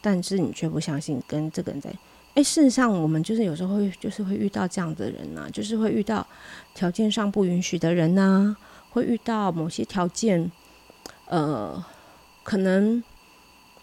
[0.00, 1.90] 但是你却不相信跟这个人在。
[2.34, 6.26] 哎，事实上，我们就是有时候会就是会遇到这样的人呐、就是会遇到
[6.74, 8.56] 条件上不允许的人呐、
[8.90, 10.50] 会遇到某些条件，
[11.26, 11.84] 呃，
[12.42, 13.02] 可能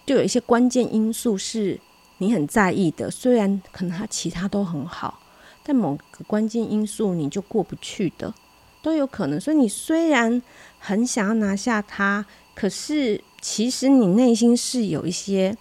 [0.06, 1.80] 就有一些关键因素是
[2.18, 3.10] 你很在意的。
[3.10, 5.22] 虽然可能他其他都很好，
[5.64, 8.34] 但某个关键因素你就过不去的，
[8.82, 9.40] 都有可能。
[9.40, 10.42] 所以你虽然
[10.78, 12.26] 很想要拿下他，
[12.62, 15.58] 可是其实你内心是有一些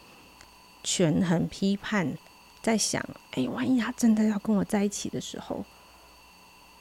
[0.84, 2.12] 权衡、批判，
[2.60, 5.64] 在想：哎，万一他真的要跟我在一起的时候，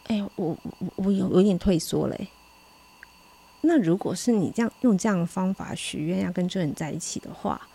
[0.08, 2.27] 哎，我我我有有点退缩嘞。
[3.62, 7.69] 那如果是你这样用这样的方法许愿要跟这人在一起的话，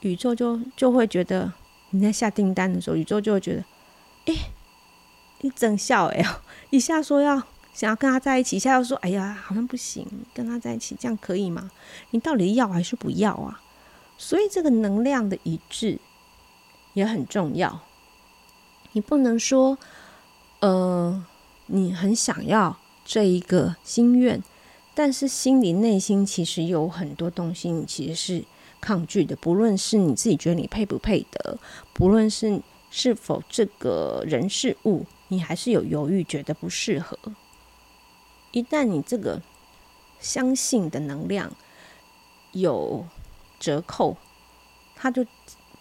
[0.00, 1.50] 宇宙就就会觉得
[1.92, 3.64] 你在下订单的时候，宇宙就会觉得，
[4.26, 4.50] 哎、欸，
[5.40, 6.22] 你真笑哎，
[6.68, 7.42] 一下说要
[7.76, 11.70] 想要跟他在一起，一下又说，哎呀，好像不行，跟他在一起这样可以吗？
[12.12, 13.60] 你到底要还是不要啊？
[14.16, 15.98] 所以这个能量的一致
[16.94, 17.82] 也很重要。
[18.92, 19.76] 你不能说，
[20.60, 21.22] 呃，
[21.66, 24.42] 你很想要这一个心愿。
[24.94, 28.44] 但是心里内心其实有很多东西，你其实是
[28.80, 29.36] 抗拒的。
[29.36, 31.58] 不论是你自己觉得你配不配得，
[31.92, 37.18] 不论是是否这个人事物，你还是有犹豫，觉得不适合。
[38.56, 39.42] 一旦你这个
[40.18, 41.52] 相信的能量
[42.52, 43.04] 有
[43.60, 44.16] 折扣，
[44.94, 45.26] 它就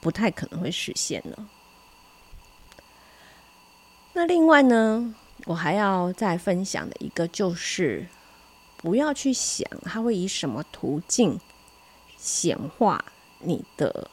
[0.02, 1.48] 不太可能会实现了。
[4.12, 8.08] 那另外呢，我还要再分享的一个就是。
[8.78, 11.40] 不要去想它会以什么途径
[12.18, 13.04] 显化
[13.40, 14.12] 你的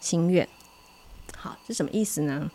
[0.00, 0.48] 心愿。
[1.36, 2.50] 好，这什么意思呢？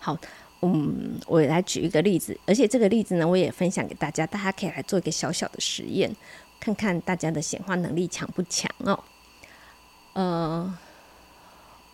[0.00, 0.18] 好，
[0.64, 6.10] 嗯，我也来举一个例子，而且这个例子呢，我也分享给大家，大家可以来做一个小小的实验，
[6.58, 8.98] 看看大家的显化能力强不强哦。
[10.14, 10.78] 呃，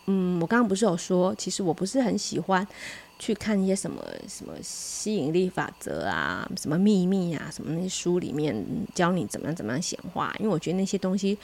[0.07, 2.67] 嗯，我刚刚不是有说，其实我不是很喜欢。
[3.23, 10.35] 去看一些什么什么吸引力法则啊，什么秘密啊，什么那些书里面教你怎么样怎么样显化。
[10.39, 11.37] 因为我觉得那些东西，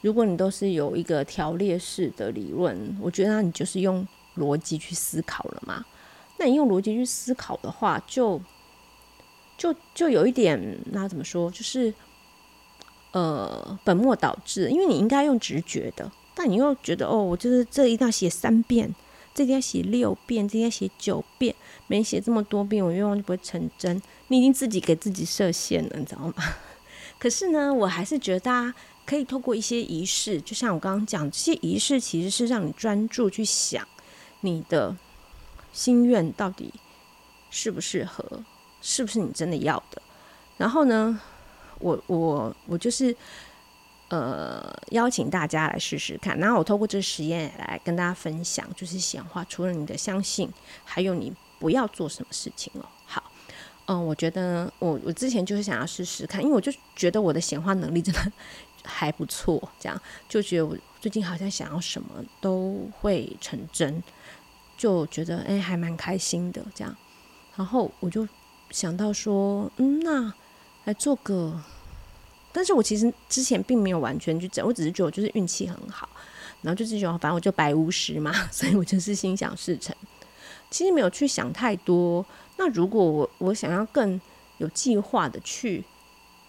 [0.00, 4.04] 如果你都是有一个条列式的理论，我觉得你就是用
[4.38, 5.86] 逻辑去思考了嘛。
[6.40, 8.40] 那你用逻辑去思考的话，就
[9.58, 11.50] 就就有一点，那怎么说？
[11.50, 11.92] 就是
[13.12, 18.92] 呃本末倒置，因为你应该用直觉的，但你又觉得哦，我就是这一定要写三遍。
[19.32, 21.54] 这天写六遍，这天写九遍，
[21.86, 24.02] 没写这么多遍，我愿望就不会成真。
[24.26, 26.34] 你已经自己给自己设限了，你知道吗？
[27.18, 28.74] 可是呢，我还是觉得大家
[29.06, 33.86] 可以透过一些仪式，就像我刚刚讲，这些仪式其实是让你专注去想
[34.40, 34.96] 你的
[35.72, 36.72] 心愿到底
[37.50, 38.44] 适不适合，
[38.80, 40.00] 是不是你真的要的。
[40.56, 41.20] 然后呢，
[41.78, 43.16] 我我我就是。
[44.12, 46.36] 呃，邀请大家来试试看。
[46.36, 50.52] 然后我透过这个实验来跟大家分享，就是显化除了你的相信，
[50.84, 52.84] 还有你不要做什么事情哦。
[53.06, 53.22] 好，
[53.86, 58.32] 嗯、我觉得我我之前就是想要试试看，因为我就觉得我的显化能力真的
[58.82, 62.08] 还不错，这样就觉得我最近好像想要什么
[62.40, 64.02] 都会成真，
[64.80, 66.96] 就觉得哎还蛮开心的这样。
[67.54, 68.26] 然后我就
[68.70, 70.32] 想到说，嗯，那
[70.86, 71.60] 来做个。
[72.50, 76.08] 但是我其实之前并没有完全去整，我只是觉得我就是运气很好，
[76.62, 79.94] 然后就是觉得反正我就白巫师嘛，所以我就是心想事成。
[80.70, 82.24] 其实没有去想太多。
[82.56, 84.18] 那如果我我想要更
[84.58, 85.84] 有计划的去，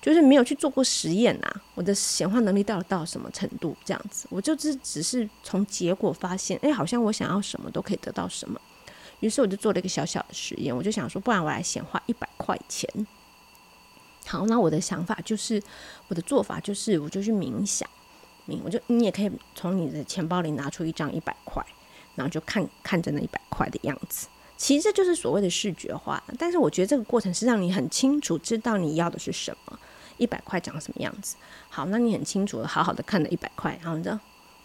[0.01, 8.59] 就是没有去做过实验啊，我的显化能力到了到什么程度这样子，我就只只是从结果发现，哎，好像我想要什么都可以得到什么。
[9.19, 12.89] 于是我就做了一个小小的实验，我就想说，不然我来显化一百块钱。
[14.25, 15.61] 好，那我的想法就是，
[16.07, 17.87] 我的做法就是，我就去冥想，
[18.47, 21.63] 冥，我就你也可以从你的钱包里拿出一张一百块，
[22.15, 24.27] 然后就看看着那一百块的样子。
[24.57, 29.79] 其实这就是所谓的视觉化，但是我觉得这个过程是让你很清楚知道你要的是什么，
[30.21, 31.35] 一百块长什么样子。
[31.69, 34.19] 好，那你很清楚的好好的看着一百块，然后你知道，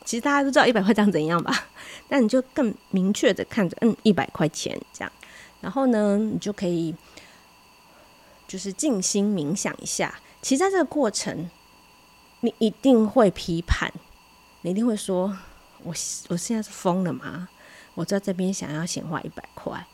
[0.04, 1.52] 其实大家都知道一百块长怎样吧？
[2.08, 5.10] 但你就更明确的看着，嗯，一百块钱这样。
[5.62, 6.94] 然后呢，你就可以
[8.46, 10.20] 就是静心冥想一下。
[10.42, 11.50] 其实在这个过程，
[12.40, 13.90] 你一定会批判，
[14.60, 15.36] 你一定会说
[15.82, 15.94] ：“我
[16.28, 17.48] 我现在是疯了吗？
[17.94, 19.86] 我在这边想要显化一百块，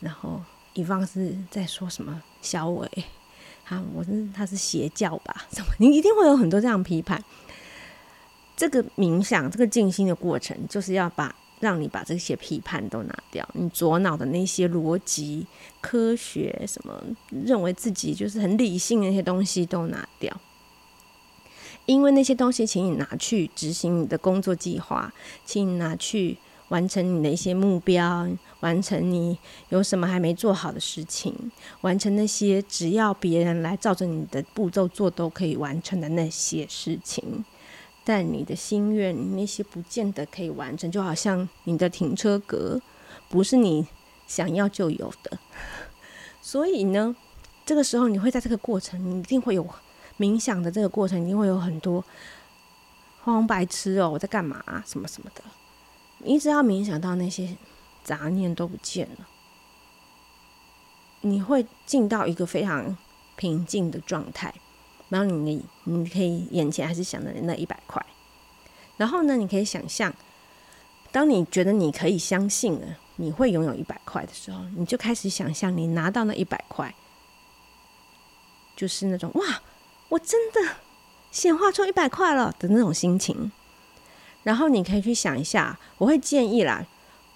[0.00, 0.42] 然后
[0.74, 2.90] 一方是在说什么小伟，
[3.68, 5.44] 啊，我是他是邪教吧？
[5.52, 5.66] 什么？
[5.78, 7.22] 你一定会有很多这样批判。
[8.56, 11.34] 这个冥想，这个静心的过程，就是要把。
[11.58, 15.46] 让你把这些批判都拿掉，你左脑的那些逻辑、
[15.80, 20.38] 科学什么，认为自己就是很理性的那些东西都拿掉，
[21.86, 25.10] 因为那些东西，请你拿去执行你的工作计划，
[25.46, 26.36] 请你拿去
[26.68, 28.28] 完成你的一些目标，
[28.60, 31.52] 完成你有什么还没做好的事情，
[31.82, 37.44] 完成那些只要别人来照着你的步骤做都可以完成的那些事情。
[38.04, 42.80] 但你的心愿那些不见得可以完成，就好像你的停车格
[43.28, 43.84] 不是你
[44.28, 45.38] 想要就有的。
[46.40, 47.16] 所以呢，
[47.64, 49.68] 这个时候你会在这个过程，你一定会有
[50.18, 52.04] 冥想的这个过程，一定会有很多
[53.24, 54.84] 慌白痴哦，我在干嘛啊？
[54.86, 55.42] 什么什么的。
[56.26, 57.56] 你只要冥想到那些
[58.04, 59.26] 杂念都不见了，
[61.20, 62.96] 你会进到一个非常
[63.36, 64.52] 平静的状态。
[65.08, 68.04] 然后你你可以眼前还是想着那一百块，
[68.96, 70.12] 然后呢，你可以想象，
[71.12, 76.92] 当你觉得你可以相信了你会拥有一百块的时候，你就开始想象你拿到那一百块，
[78.74, 79.62] 就是那种哇，
[80.08, 80.60] 我真的
[81.30, 83.52] 显化出一百块了的那种心情。
[84.46, 86.86] 然后你可以去想一下，我会建议啦。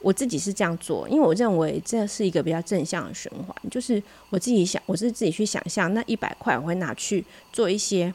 [0.00, 3.54] 我自己是这样做，因为我认为这是一个比较正向的循环。
[3.68, 8.14] 就是我自己想，我是自己去想象，那一百块我会拿去做一些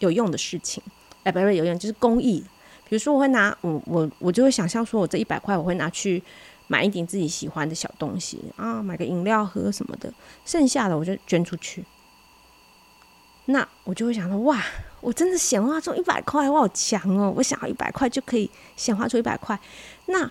[0.00, 0.82] 有用的事情。
[1.22, 2.44] 哎，不是有用，就是公益。
[2.86, 6.22] 比如说，我会拿我我我就会想象说，我这一百块我会拿去
[6.66, 10.12] 买一点自己喜欢的小东西啊，买个饮料喝什么的。
[10.44, 11.82] 剩下的我就捐出去。
[13.46, 14.62] 那我就会想说，哇，
[15.04, 17.30] 我真的显化出一百块，我好强哦！
[17.36, 19.58] 我想要一百块就可以显化出一百块。
[20.06, 20.28] 那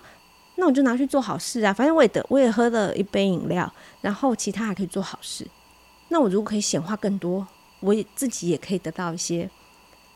[0.56, 5.46] 那我就拿去做好事啊，反正我也得，我也喝了一杯饮料，然后其他还可以做好事。
[6.08, 7.46] 那我如果可以显化更多，
[7.78, 9.48] 我也自己也可以得到一些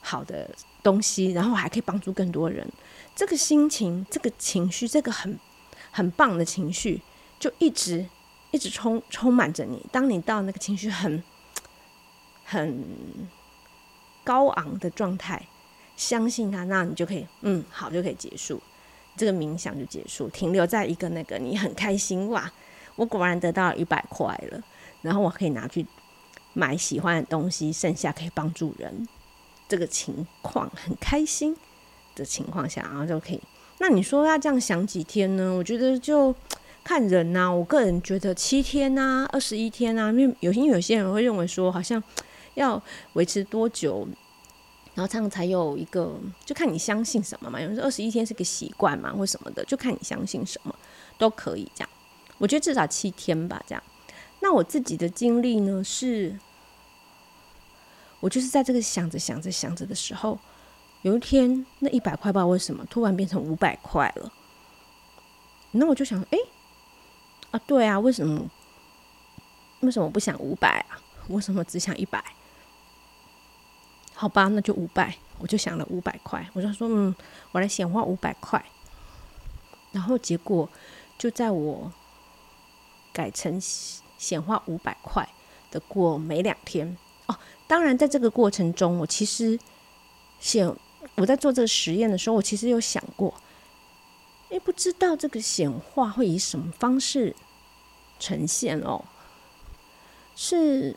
[0.00, 0.50] 好的
[0.82, 2.66] 东西，然后还可以帮助更多人。
[3.14, 5.38] 这个心情，这个情绪，这个很
[5.92, 7.00] 很棒的情绪，
[7.38, 8.04] 就一直
[8.50, 9.86] 一直充充满着你。
[9.92, 11.22] 当你到那个情绪很
[12.44, 12.84] 很
[14.28, 15.40] 高昂的状态，
[15.96, 18.60] 相信它，那你就可以，嗯，好，就可以结束。
[19.16, 22.52] 这个冥想就结束，停留在一个那个你很开心哇，
[22.96, 24.62] 我果然得到一百块了，
[25.00, 25.86] 然后我可以拿去
[26.52, 29.08] 买喜欢的东西，剩下可以帮助人，
[29.66, 31.56] 这个情况很开心
[32.14, 33.40] 的情况下，然后就可以。
[33.78, 35.54] 那你说要这样想几天呢？
[35.56, 36.34] 我觉得就
[36.84, 42.02] 看人呐、我个人觉得七天呐、啊，二十一天呐、啊，因为有些有些人会认为说，好像
[42.58, 42.82] 要
[43.14, 44.06] 维持多久？
[44.94, 47.60] 然后这样才有一个，就看你相信什么嘛。
[47.60, 50.74] 有人说二十一天是个习惯嘛，或什么的，就看你相信什么
[51.16, 51.88] 都可以这样。
[52.38, 53.82] 我觉得至少七天吧，这样。
[54.40, 56.36] 那我自己的经历呢，是，
[58.18, 60.36] 我就是在这个想着想着想着的时候，
[61.02, 64.32] 有一天那一百块不知道为什么突然变成五百块了。
[65.70, 66.38] 那我就想，哎，
[67.52, 68.50] 啊，对啊，为什么？
[69.80, 70.98] 为什么不想五百啊？
[71.28, 72.24] 为什么只想一百？
[74.20, 77.14] 好吧，那就五百，我就想了五百块，我就说，嗯，
[77.52, 78.60] 我来显化五百块，
[79.92, 80.68] 然后结果
[81.16, 81.92] 就在我
[83.12, 83.60] 改成
[84.18, 85.24] 显化五百块
[85.70, 87.38] 的过没两天哦。
[87.68, 89.56] 当然，在这个过程中，我其实
[90.40, 90.68] 显
[91.14, 93.32] 我在做这个实验的时候，我其实有想过，
[94.48, 97.36] 诶，不知道这个显化会以什么方式
[98.18, 99.04] 呈现哦？
[100.34, 100.96] 是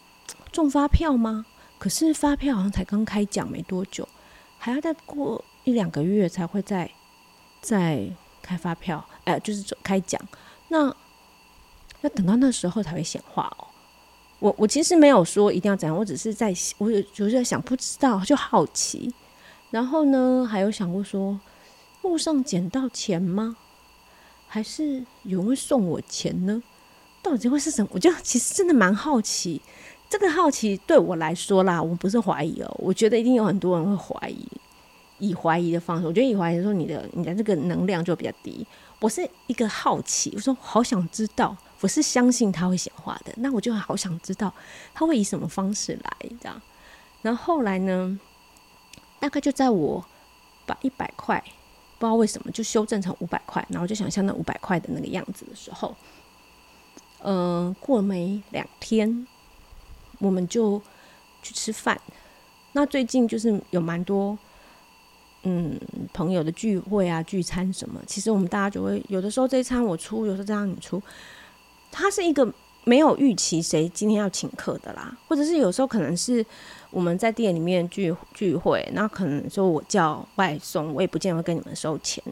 [0.51, 1.45] 中发票吗？
[1.81, 4.07] 可是发票好像才刚开奖没多久，
[4.59, 6.87] 还要再过一两个月才会再
[7.59, 8.07] 再
[8.39, 10.21] 开发票，哎、就是开奖。
[10.67, 10.95] 那
[12.01, 13.65] 要等到那时候才会显化哦。
[14.37, 19.11] 我我其实没有说一定要怎样，我只是在我有就是在想，不知道就好奇。
[19.71, 21.39] 然后呢，还有想过说，
[22.03, 23.57] 路上捡到钱吗？
[24.47, 26.61] 还是有人会送我钱呢？
[27.23, 27.89] 到底会是什么？
[27.93, 29.63] 我就其实真的蛮好奇。
[30.11, 34.45] 这个好奇对我来说啦，我不是怀疑哦，我觉得一定有很多人会怀疑，
[35.19, 38.67] 以怀疑的方式，我觉得以怀疑说你的你的这个能量就比较低。
[38.99, 44.53] 我是一个好奇，我说好想知道，我是相信他会显化的，那我就好想知道
[44.93, 46.61] 他会以什么方式来这样。
[47.21, 48.19] 然后后来呢，
[49.17, 50.05] 大概就在我
[50.65, 51.41] 把一百块
[51.97, 55.95] 不知道为什么就修正成五百块，然后就想象那五百块的那个样子的时候，
[57.23, 59.25] 嗯、过没两天，
[60.21, 60.81] 我们就
[61.43, 61.99] 去吃饭。
[62.71, 64.37] 那最近就是有蛮多，
[65.43, 65.77] 嗯，
[66.13, 71.01] 朋友的聚会啊、聚餐什么，其实我们大家就会有的时候这一餐我出，有时候这样你出。
[71.91, 72.49] 它是一个
[72.85, 76.45] 没有预期谁今天要请客的啦，或者是有时候可能是
[76.89, 82.23] 我们在店里面聚聚会，那可能说我叫外送，我也不见得会跟你们收钱，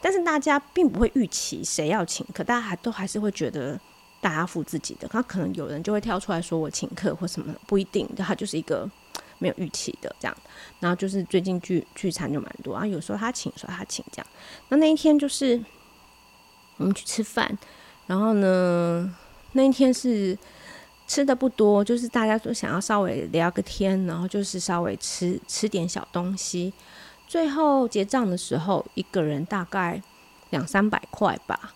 [0.00, 3.78] 但是大家并不会预期谁要请客，大家还都还是会觉得
[4.26, 5.06] 大家付自己的。
[5.06, 8.88] 他可能有人就会跳出来说我请客或什么，不一定，他就是一个。
[9.38, 10.34] 没有预期的这样，
[10.80, 14.26] 然后就是最近聚聚餐就蛮多啊，有时候他请，有时候他请这样。
[14.70, 15.62] 那那一天就是
[16.78, 17.46] 我们去吃饭，
[18.06, 19.14] 然后呢，
[19.52, 20.34] 那一天是
[21.06, 26.72] 吃的不多，就是大家都想要稍微聊个天，然后就是稍微吃吃点小东西。
[27.28, 30.02] 最后结账的时候，一个人大概
[30.48, 31.74] 两三百块吧。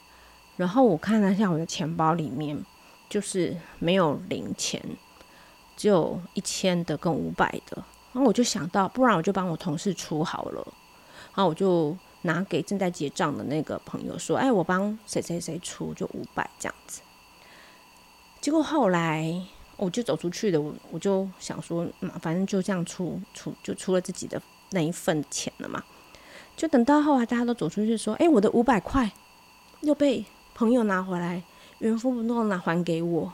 [0.57, 2.65] 然后我看了一下我的钱包里面，
[3.09, 4.83] 就是没有零钱。
[5.77, 7.83] 只有一千的跟五百的，
[8.13, 10.63] 然后我就想到，不然我就帮我同事出好了，
[11.35, 17.01] 然后我就拿给正在结账的那个朋友说：“哎，我帮谁谁谁出，就五百这样子。”
[18.43, 19.35] 结果后来
[19.79, 24.43] 我就走出去了，我我就想说，嗯，反正就这样出出就出了自己的
[24.73, 25.83] 那一份钱了嘛。
[26.59, 29.11] 就等到后来大家都走出去说：“哎，我的五百块
[29.81, 30.27] 又被
[30.61, 31.43] 朋友拿回来，
[31.79, 33.33] 原封不动拿还给我，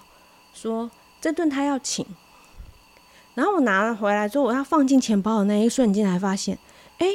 [0.55, 0.89] 说
[1.21, 2.07] 这顿他要请。”
[3.35, 6.57] 然后我拿了回来之后，我要放进钱包的那一瞬间，才发现，
[6.99, 7.07] 哎，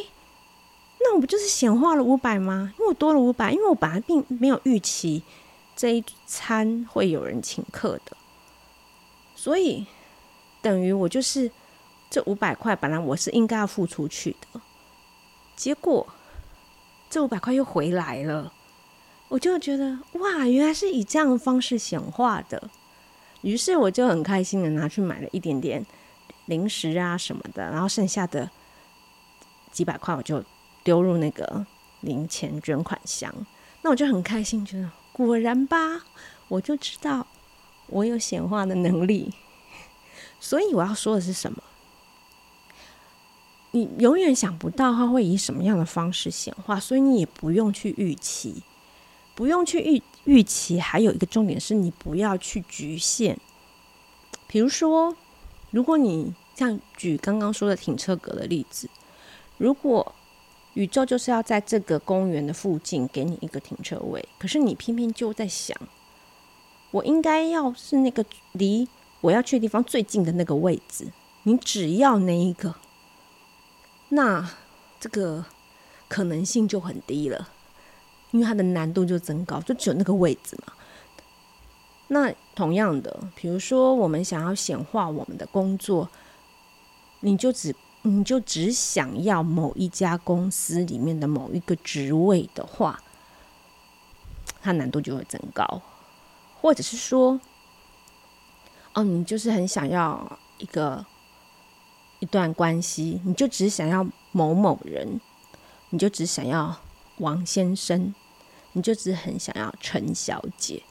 [1.00, 2.74] 那我不就是显化了五百吗？
[2.78, 5.24] 因为我多了五百，因为我本来并没有预期
[5.78, 8.18] 这一餐会有人请客的，
[9.34, 9.88] 所以
[10.62, 11.50] 等于我就是
[12.10, 14.60] 这五百块本来我是应该要付出去的，
[15.56, 16.06] 结果
[17.10, 18.52] 这五百块又回来了，
[19.32, 22.70] 我就觉得哇，原来是以这样的方式显化的，
[23.44, 25.86] 于是我就很开心的拿去买了一点点。
[26.48, 28.50] 零食啊什么的，然后剩下的
[29.72, 30.44] 几百块我就
[30.84, 31.66] 丢入那个
[32.02, 33.34] 零钱捐款箱。
[33.84, 36.04] 那我就很开心，觉得果然吧，
[36.50, 37.26] 我就知道
[37.88, 39.34] 我有显化的能力。
[40.42, 41.64] 所以我要说的是什么？
[43.72, 48.62] 你永远想不到它会以什么样的方式显化，所以你也不用去预期，
[49.42, 50.80] 不用去预预期。
[50.80, 53.36] 还有一个重点是你不要去局限，
[54.46, 55.18] 比如说。
[55.72, 58.90] 如果你像举刚刚说的停车格的例子，
[59.58, 60.14] 如果
[60.74, 65.78] 宇宙就是要在这个公园的附近给你一个停车位，可是你偏偏就在想，
[66.92, 68.86] 我应该要是那个离
[69.22, 71.08] 我要去的地方最近的那个位置，
[71.44, 72.76] 你只要那一个，
[74.10, 74.52] 那
[75.00, 75.46] 这个
[76.10, 77.48] 可能性就很低了，
[78.32, 80.74] 因为它的难度就增高，就只有那个位置嘛。
[82.08, 86.10] 那同样的，比如说我们想要显化我们的工作，
[87.22, 93.02] 你就只你就只想要某一家公司里面的某一个职位的话，
[94.62, 95.82] 它难度就会增高。
[96.62, 97.40] 或者是说，
[98.94, 101.06] 哦，你就是很想要一个
[102.20, 105.20] 一段关系，你就只想要某某人，
[105.90, 106.78] 你就只想要
[107.18, 108.14] 王先生，
[108.74, 110.84] 你就只很想要陈小姐。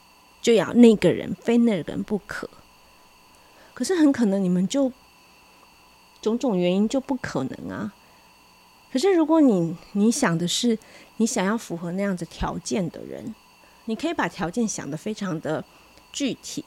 [0.42, 2.48] 就要那个人，非那个人不可。
[3.74, 4.90] 可是很可能你们就
[6.22, 7.92] 种种原因就不可能啊。
[8.90, 10.78] 可是如果你你想的是
[11.18, 13.34] 你想要符合那样子条件的人，
[13.84, 15.62] 你可以把条件想得非常的
[16.10, 16.64] 具体。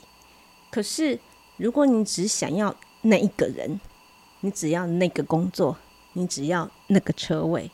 [0.69, 1.19] 可是
[1.57, 3.81] 如果你只想要那一个人，
[4.41, 5.75] 你只要那个工作，
[6.13, 7.71] 你只要那个车位，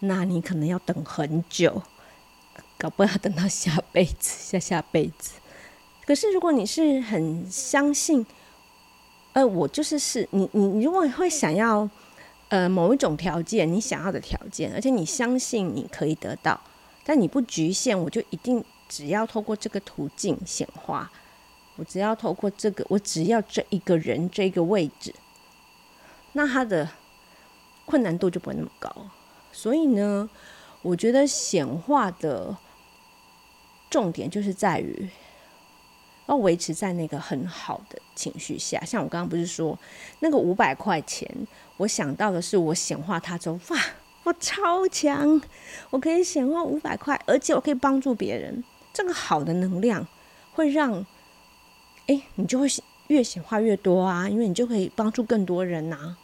[0.00, 1.82] 那你可能要等很久。
[2.78, 5.32] 搞不好等到下辈子， 下下辈子。
[6.04, 8.24] 可是如果你是很相信，
[9.32, 11.88] 呃，我就是是你，你如果会想要，
[12.48, 16.60] 呃，某一种条件，你想要的条件，而且你相信你可以得到，
[17.02, 21.10] 但你不局限，我就一定只要透过这个途径显化，
[21.76, 25.12] 我只要透过这个，我只要这一个人这个位置，
[26.34, 26.88] 那他的
[27.84, 28.94] 困难度就不会那么高。
[29.50, 30.28] 所以呢，
[30.82, 32.56] 我觉得显化的。
[33.88, 35.08] 重点就是在于
[36.26, 39.78] 要维持在那个很好的情绪下，像我刚刚不是说
[40.18, 41.30] 那个五百块钱，
[41.76, 43.80] 我想到的是我显化它之后，哇，
[44.24, 45.40] 我超强，
[45.90, 50.04] 我可以显化五百块，而且我可以帮助别人，这个好的能量
[50.52, 51.06] 会让，
[52.08, 52.66] 哎，你就会
[53.06, 56.16] 越显化越多啊，因为你就可以帮助更多人呐。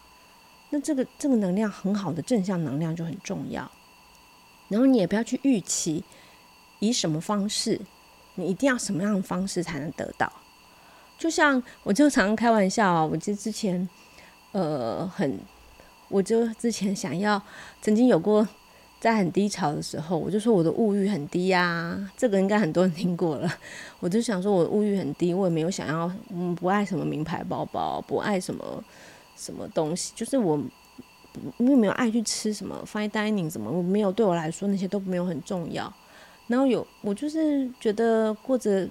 [0.71, 3.71] 那这个这个能量很好的正向能量就很重要，
[4.69, 6.03] 然后你也不要去预期。
[6.83, 7.81] 以什么方式
[8.35, 10.31] 你一定要什么样的方式才能得到？
[11.17, 13.89] 就像我就常常开玩笑啊，我就之前
[14.51, 15.39] 呃很，
[16.09, 17.41] 我就之前想要
[17.81, 18.47] 曾经有过
[18.99, 23.49] 在很低潮的时候，我就说我的物欲很低呀、啊，这个应该很多人听过了。
[24.01, 28.83] 我就想说我的物欲很低，我也没有想要嗯不爱什么名牌包包，不爱什么
[29.37, 30.61] 什么东西，就是我
[31.59, 35.93] 因为没有爱去吃什么 fine dining 什么，我没有对我来说那些都没有很重要。
[36.53, 38.87] 然后有我就是觉得过着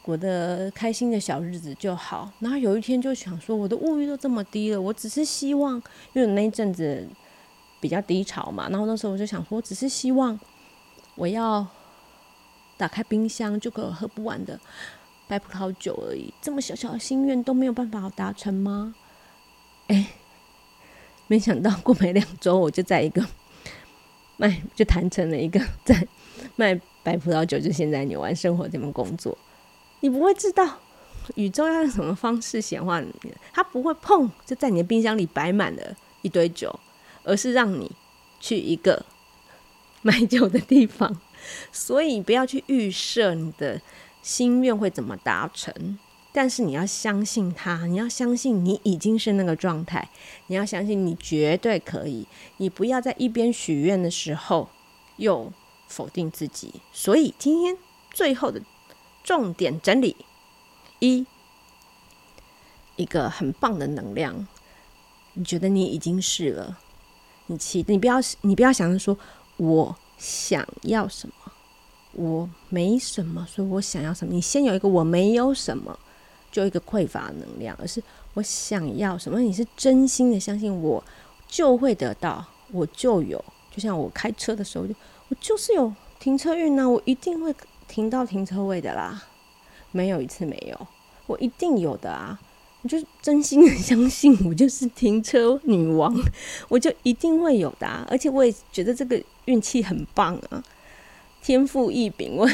[0.00, 2.32] 过得开心的小日子就好。
[2.40, 5.74] 然后有一天就想说，我的物欲都这么低了，我只是希望，
[6.14, 7.06] 因为那一阵子
[7.78, 8.70] 比较低潮嘛。
[8.70, 10.40] 然后那时候我就想说，我只是希望
[11.14, 11.66] 我要
[12.78, 14.58] 打开冰箱就可以喝不完的
[15.28, 16.32] 白葡萄酒而已。
[16.40, 18.94] 这么小小的心愿都没有办法达成吗？
[19.88, 20.06] 哎，
[21.26, 23.22] 没想到过没两周，我就在一个
[24.38, 26.08] 卖就谈成了一个 在。
[26.56, 29.36] 卖白葡萄酒，就现在纽湾生活这边工作，
[30.00, 30.78] 你不会知道
[31.34, 33.12] 宇宙要用什么方式显化你，
[33.52, 36.80] 它不会碰就在你的冰箱里摆满了一堆酒，
[37.22, 37.92] 而是让你
[38.40, 39.04] 去一个
[40.02, 41.20] 买酒的地方，
[41.70, 43.80] 所以不要去预设你的
[44.22, 45.98] 心愿会怎么达成，
[46.32, 50.08] 但是你要相信它，你要相信你已经是那个状态，
[50.46, 52.26] 你要相信你绝对可以，
[52.56, 54.70] 你不要在一边许愿的时候
[55.16, 55.52] 又。
[55.94, 57.78] 否定自己，所以今天
[58.10, 58.60] 最后的
[59.22, 60.16] 重点整理
[60.98, 61.24] 一，
[62.96, 64.48] 一个很棒的能量，
[65.34, 66.76] 你觉得你已经是了，
[67.46, 69.16] 你其你不要你不要想着说
[69.56, 71.34] 我想要什么，
[72.14, 74.34] 我没什么，所以我想要什么。
[74.34, 75.96] 你先有一个我没有什么，
[76.50, 78.02] 就一个匮乏能量，而是
[78.34, 81.02] 我想要什么，你是真心的相信我
[81.46, 83.44] 就会得到，我就有。
[83.70, 84.92] 就像我开车的时候就。
[85.28, 87.54] 我就是有停车运呢，我一定会
[87.88, 89.22] 停到停车位的啦，
[89.90, 90.86] 没有一次没有，
[91.26, 92.38] 我一定有的啊！
[92.82, 96.14] 我就真心的相信，我就是停车女王，
[96.68, 98.06] 我就一定会有的啊！
[98.10, 100.62] 而且我也觉得这个运气很棒啊，
[101.42, 102.46] 天赋异禀，我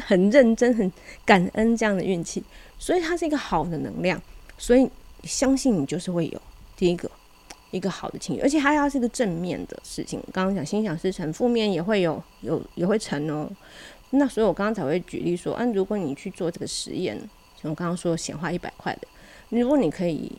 [0.00, 0.92] 很认真、很
[1.24, 2.42] 感恩这样的运气，
[2.78, 4.20] 所以它是一个好的能量，
[4.58, 4.90] 所以
[5.22, 6.42] 相信你就是会有
[6.76, 7.08] 第一个。
[7.72, 10.22] 一个好的情绪，而且还要是一个正面的事情。
[10.32, 13.50] 刚刚讲心想事成，负面也会有，有也会成哦。
[14.10, 17.18] 那所以我刚刚才会举例说，啊，如果你去做这个实验，
[17.60, 19.08] 像我刚刚说显化一百块的，
[19.48, 20.30] 如果你可以，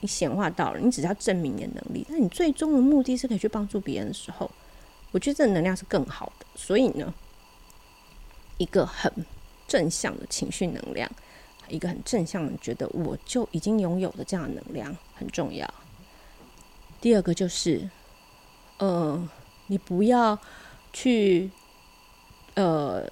[0.00, 4.48] 你显化到了，你只要证明你的能力，那你最终的目的是可以去帮助别人的时候，
[5.10, 6.46] 我觉得这能量是更好的。
[6.54, 7.12] 所以呢，
[8.58, 9.12] 一个很
[9.66, 11.10] 正向的情绪能量，
[11.68, 15.68] 一个很正向的觉得我就已经拥有的这样的能量很重要。
[17.00, 17.88] 第二个就是，
[18.78, 19.28] 呃，
[19.66, 20.36] 你不要
[20.92, 21.50] 去，
[22.54, 23.04] 呃，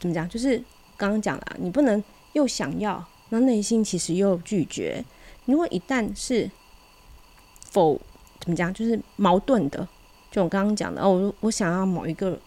[0.00, 0.28] 怎么讲？
[0.28, 0.58] 就是
[0.96, 5.04] 刚刚讲了，你不能又想要，那内心其实又拒绝。
[5.44, 6.50] 如果一旦是
[7.70, 8.00] 否
[8.40, 9.86] 怎么讲，就是矛盾的，
[10.30, 12.38] 就我刚刚讲的，哦，我我想要某一个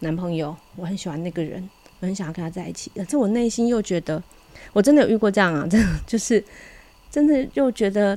[0.00, 1.68] 男朋友，我很喜欢那个人，
[2.00, 4.22] 我很想要跟他在一起，但是我内心又觉得，
[4.72, 6.44] 我真的有遇过这样啊，真的就是
[7.10, 8.16] 真的又觉得。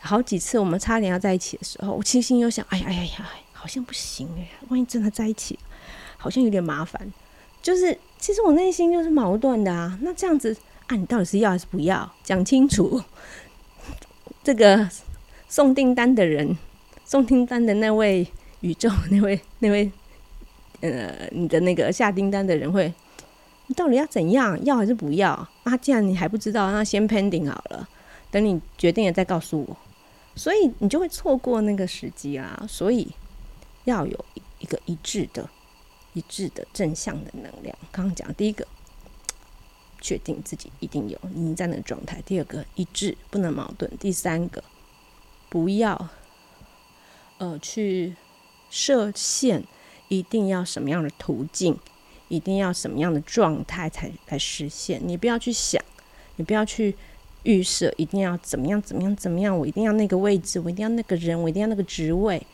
[0.00, 5.58] 好几次我们差点要在一起的时候，我其实心又想：哎呀哎呀呀，好像不行哎，万一真的在一起，
[6.16, 7.12] 好像有点麻烦。
[7.60, 9.98] 就是其实我内心就是矛盾的啊。
[10.02, 12.10] 那这样子啊，你到底是要还是不要？
[12.22, 13.02] 讲清楚。
[14.44, 14.88] 这个
[15.48, 16.56] 送订单的人，
[17.04, 18.26] 送订单的那位
[18.60, 19.90] 宇宙那位那位，
[20.80, 22.94] 呃，你的那个下订单的人会，
[23.66, 24.58] 你到底要怎样？
[24.64, 25.32] 要还是不要？
[25.64, 27.86] 啊，既然你还不知道，那先 pending 好了，
[28.30, 29.76] 等你决定了再告诉我。
[30.38, 32.64] 所以你就会错过那个时机啊。
[32.68, 33.08] 所以
[33.84, 34.24] 要有
[34.60, 35.50] 一个一致的、
[36.14, 37.76] 一致的正向的能量。
[37.90, 38.66] 刚刚讲第一个，
[40.00, 44.62] 确定自己一定有你在那个状态；第二个，一致不能矛盾；第三个，
[45.48, 46.08] 不要
[47.38, 48.14] 呃去
[48.70, 49.64] 设限，
[50.08, 51.76] 一定要什么样的途径，
[52.28, 55.00] 一定要什么样的状态才来实现。
[55.04, 55.82] 你不要去想，
[56.36, 56.96] 你不要去。
[57.44, 62.44] 预设一定要怎么样怎么样怎么样，我一定要那个位置，我一定要那个人，我一定要那个职位，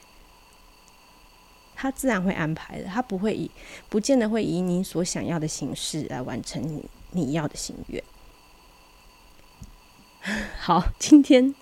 [1.74, 3.50] 他自然会安排的，他不会以
[3.88, 8.04] 不见得会以你所想要的形式来完成你你要的心愿。
[10.60, 11.54] 好，今天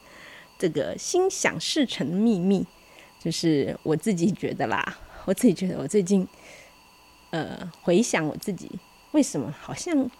[0.58, 2.66] 这个心想事成的秘密，
[3.20, 6.26] 就是我自己觉得啦， 我自己觉得我最近
[7.30, 8.70] 呃回想我自己
[9.12, 10.10] 为什么好像。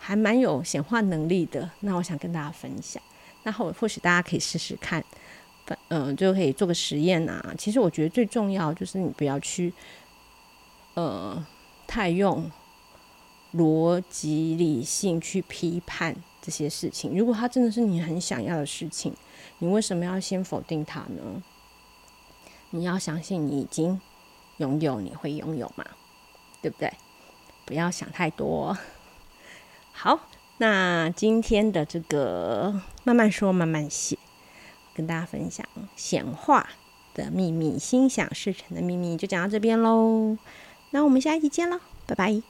[0.00, 3.00] 还蛮有显化能力的，那我想跟大家分享。
[3.42, 5.04] 那或或许大家可以试试看，
[5.88, 7.54] 嗯、就可以做个实验啊。
[7.56, 9.72] 其实我觉得最重要就是你不要去，
[10.94, 11.46] 呃，
[11.86, 12.50] 太用
[13.54, 17.16] 逻辑理性去批判这些事情。
[17.16, 19.14] 如果它真的是你很想要的事情，
[19.58, 21.42] 你为什么要先否定它呢？
[22.70, 24.00] 你要相信你已经
[24.58, 25.84] 拥有，你会拥有嘛，
[26.62, 26.92] 对不对？
[27.64, 28.76] 不要想太多。
[30.02, 30.18] 好，
[30.56, 34.16] 那今天的这个慢慢说慢慢写，
[34.94, 36.70] 跟大家分享显化
[37.12, 40.38] 的秘密，心想事成的秘密，就讲到这边喽。
[40.92, 42.49] 那我们下一期见喽，拜拜。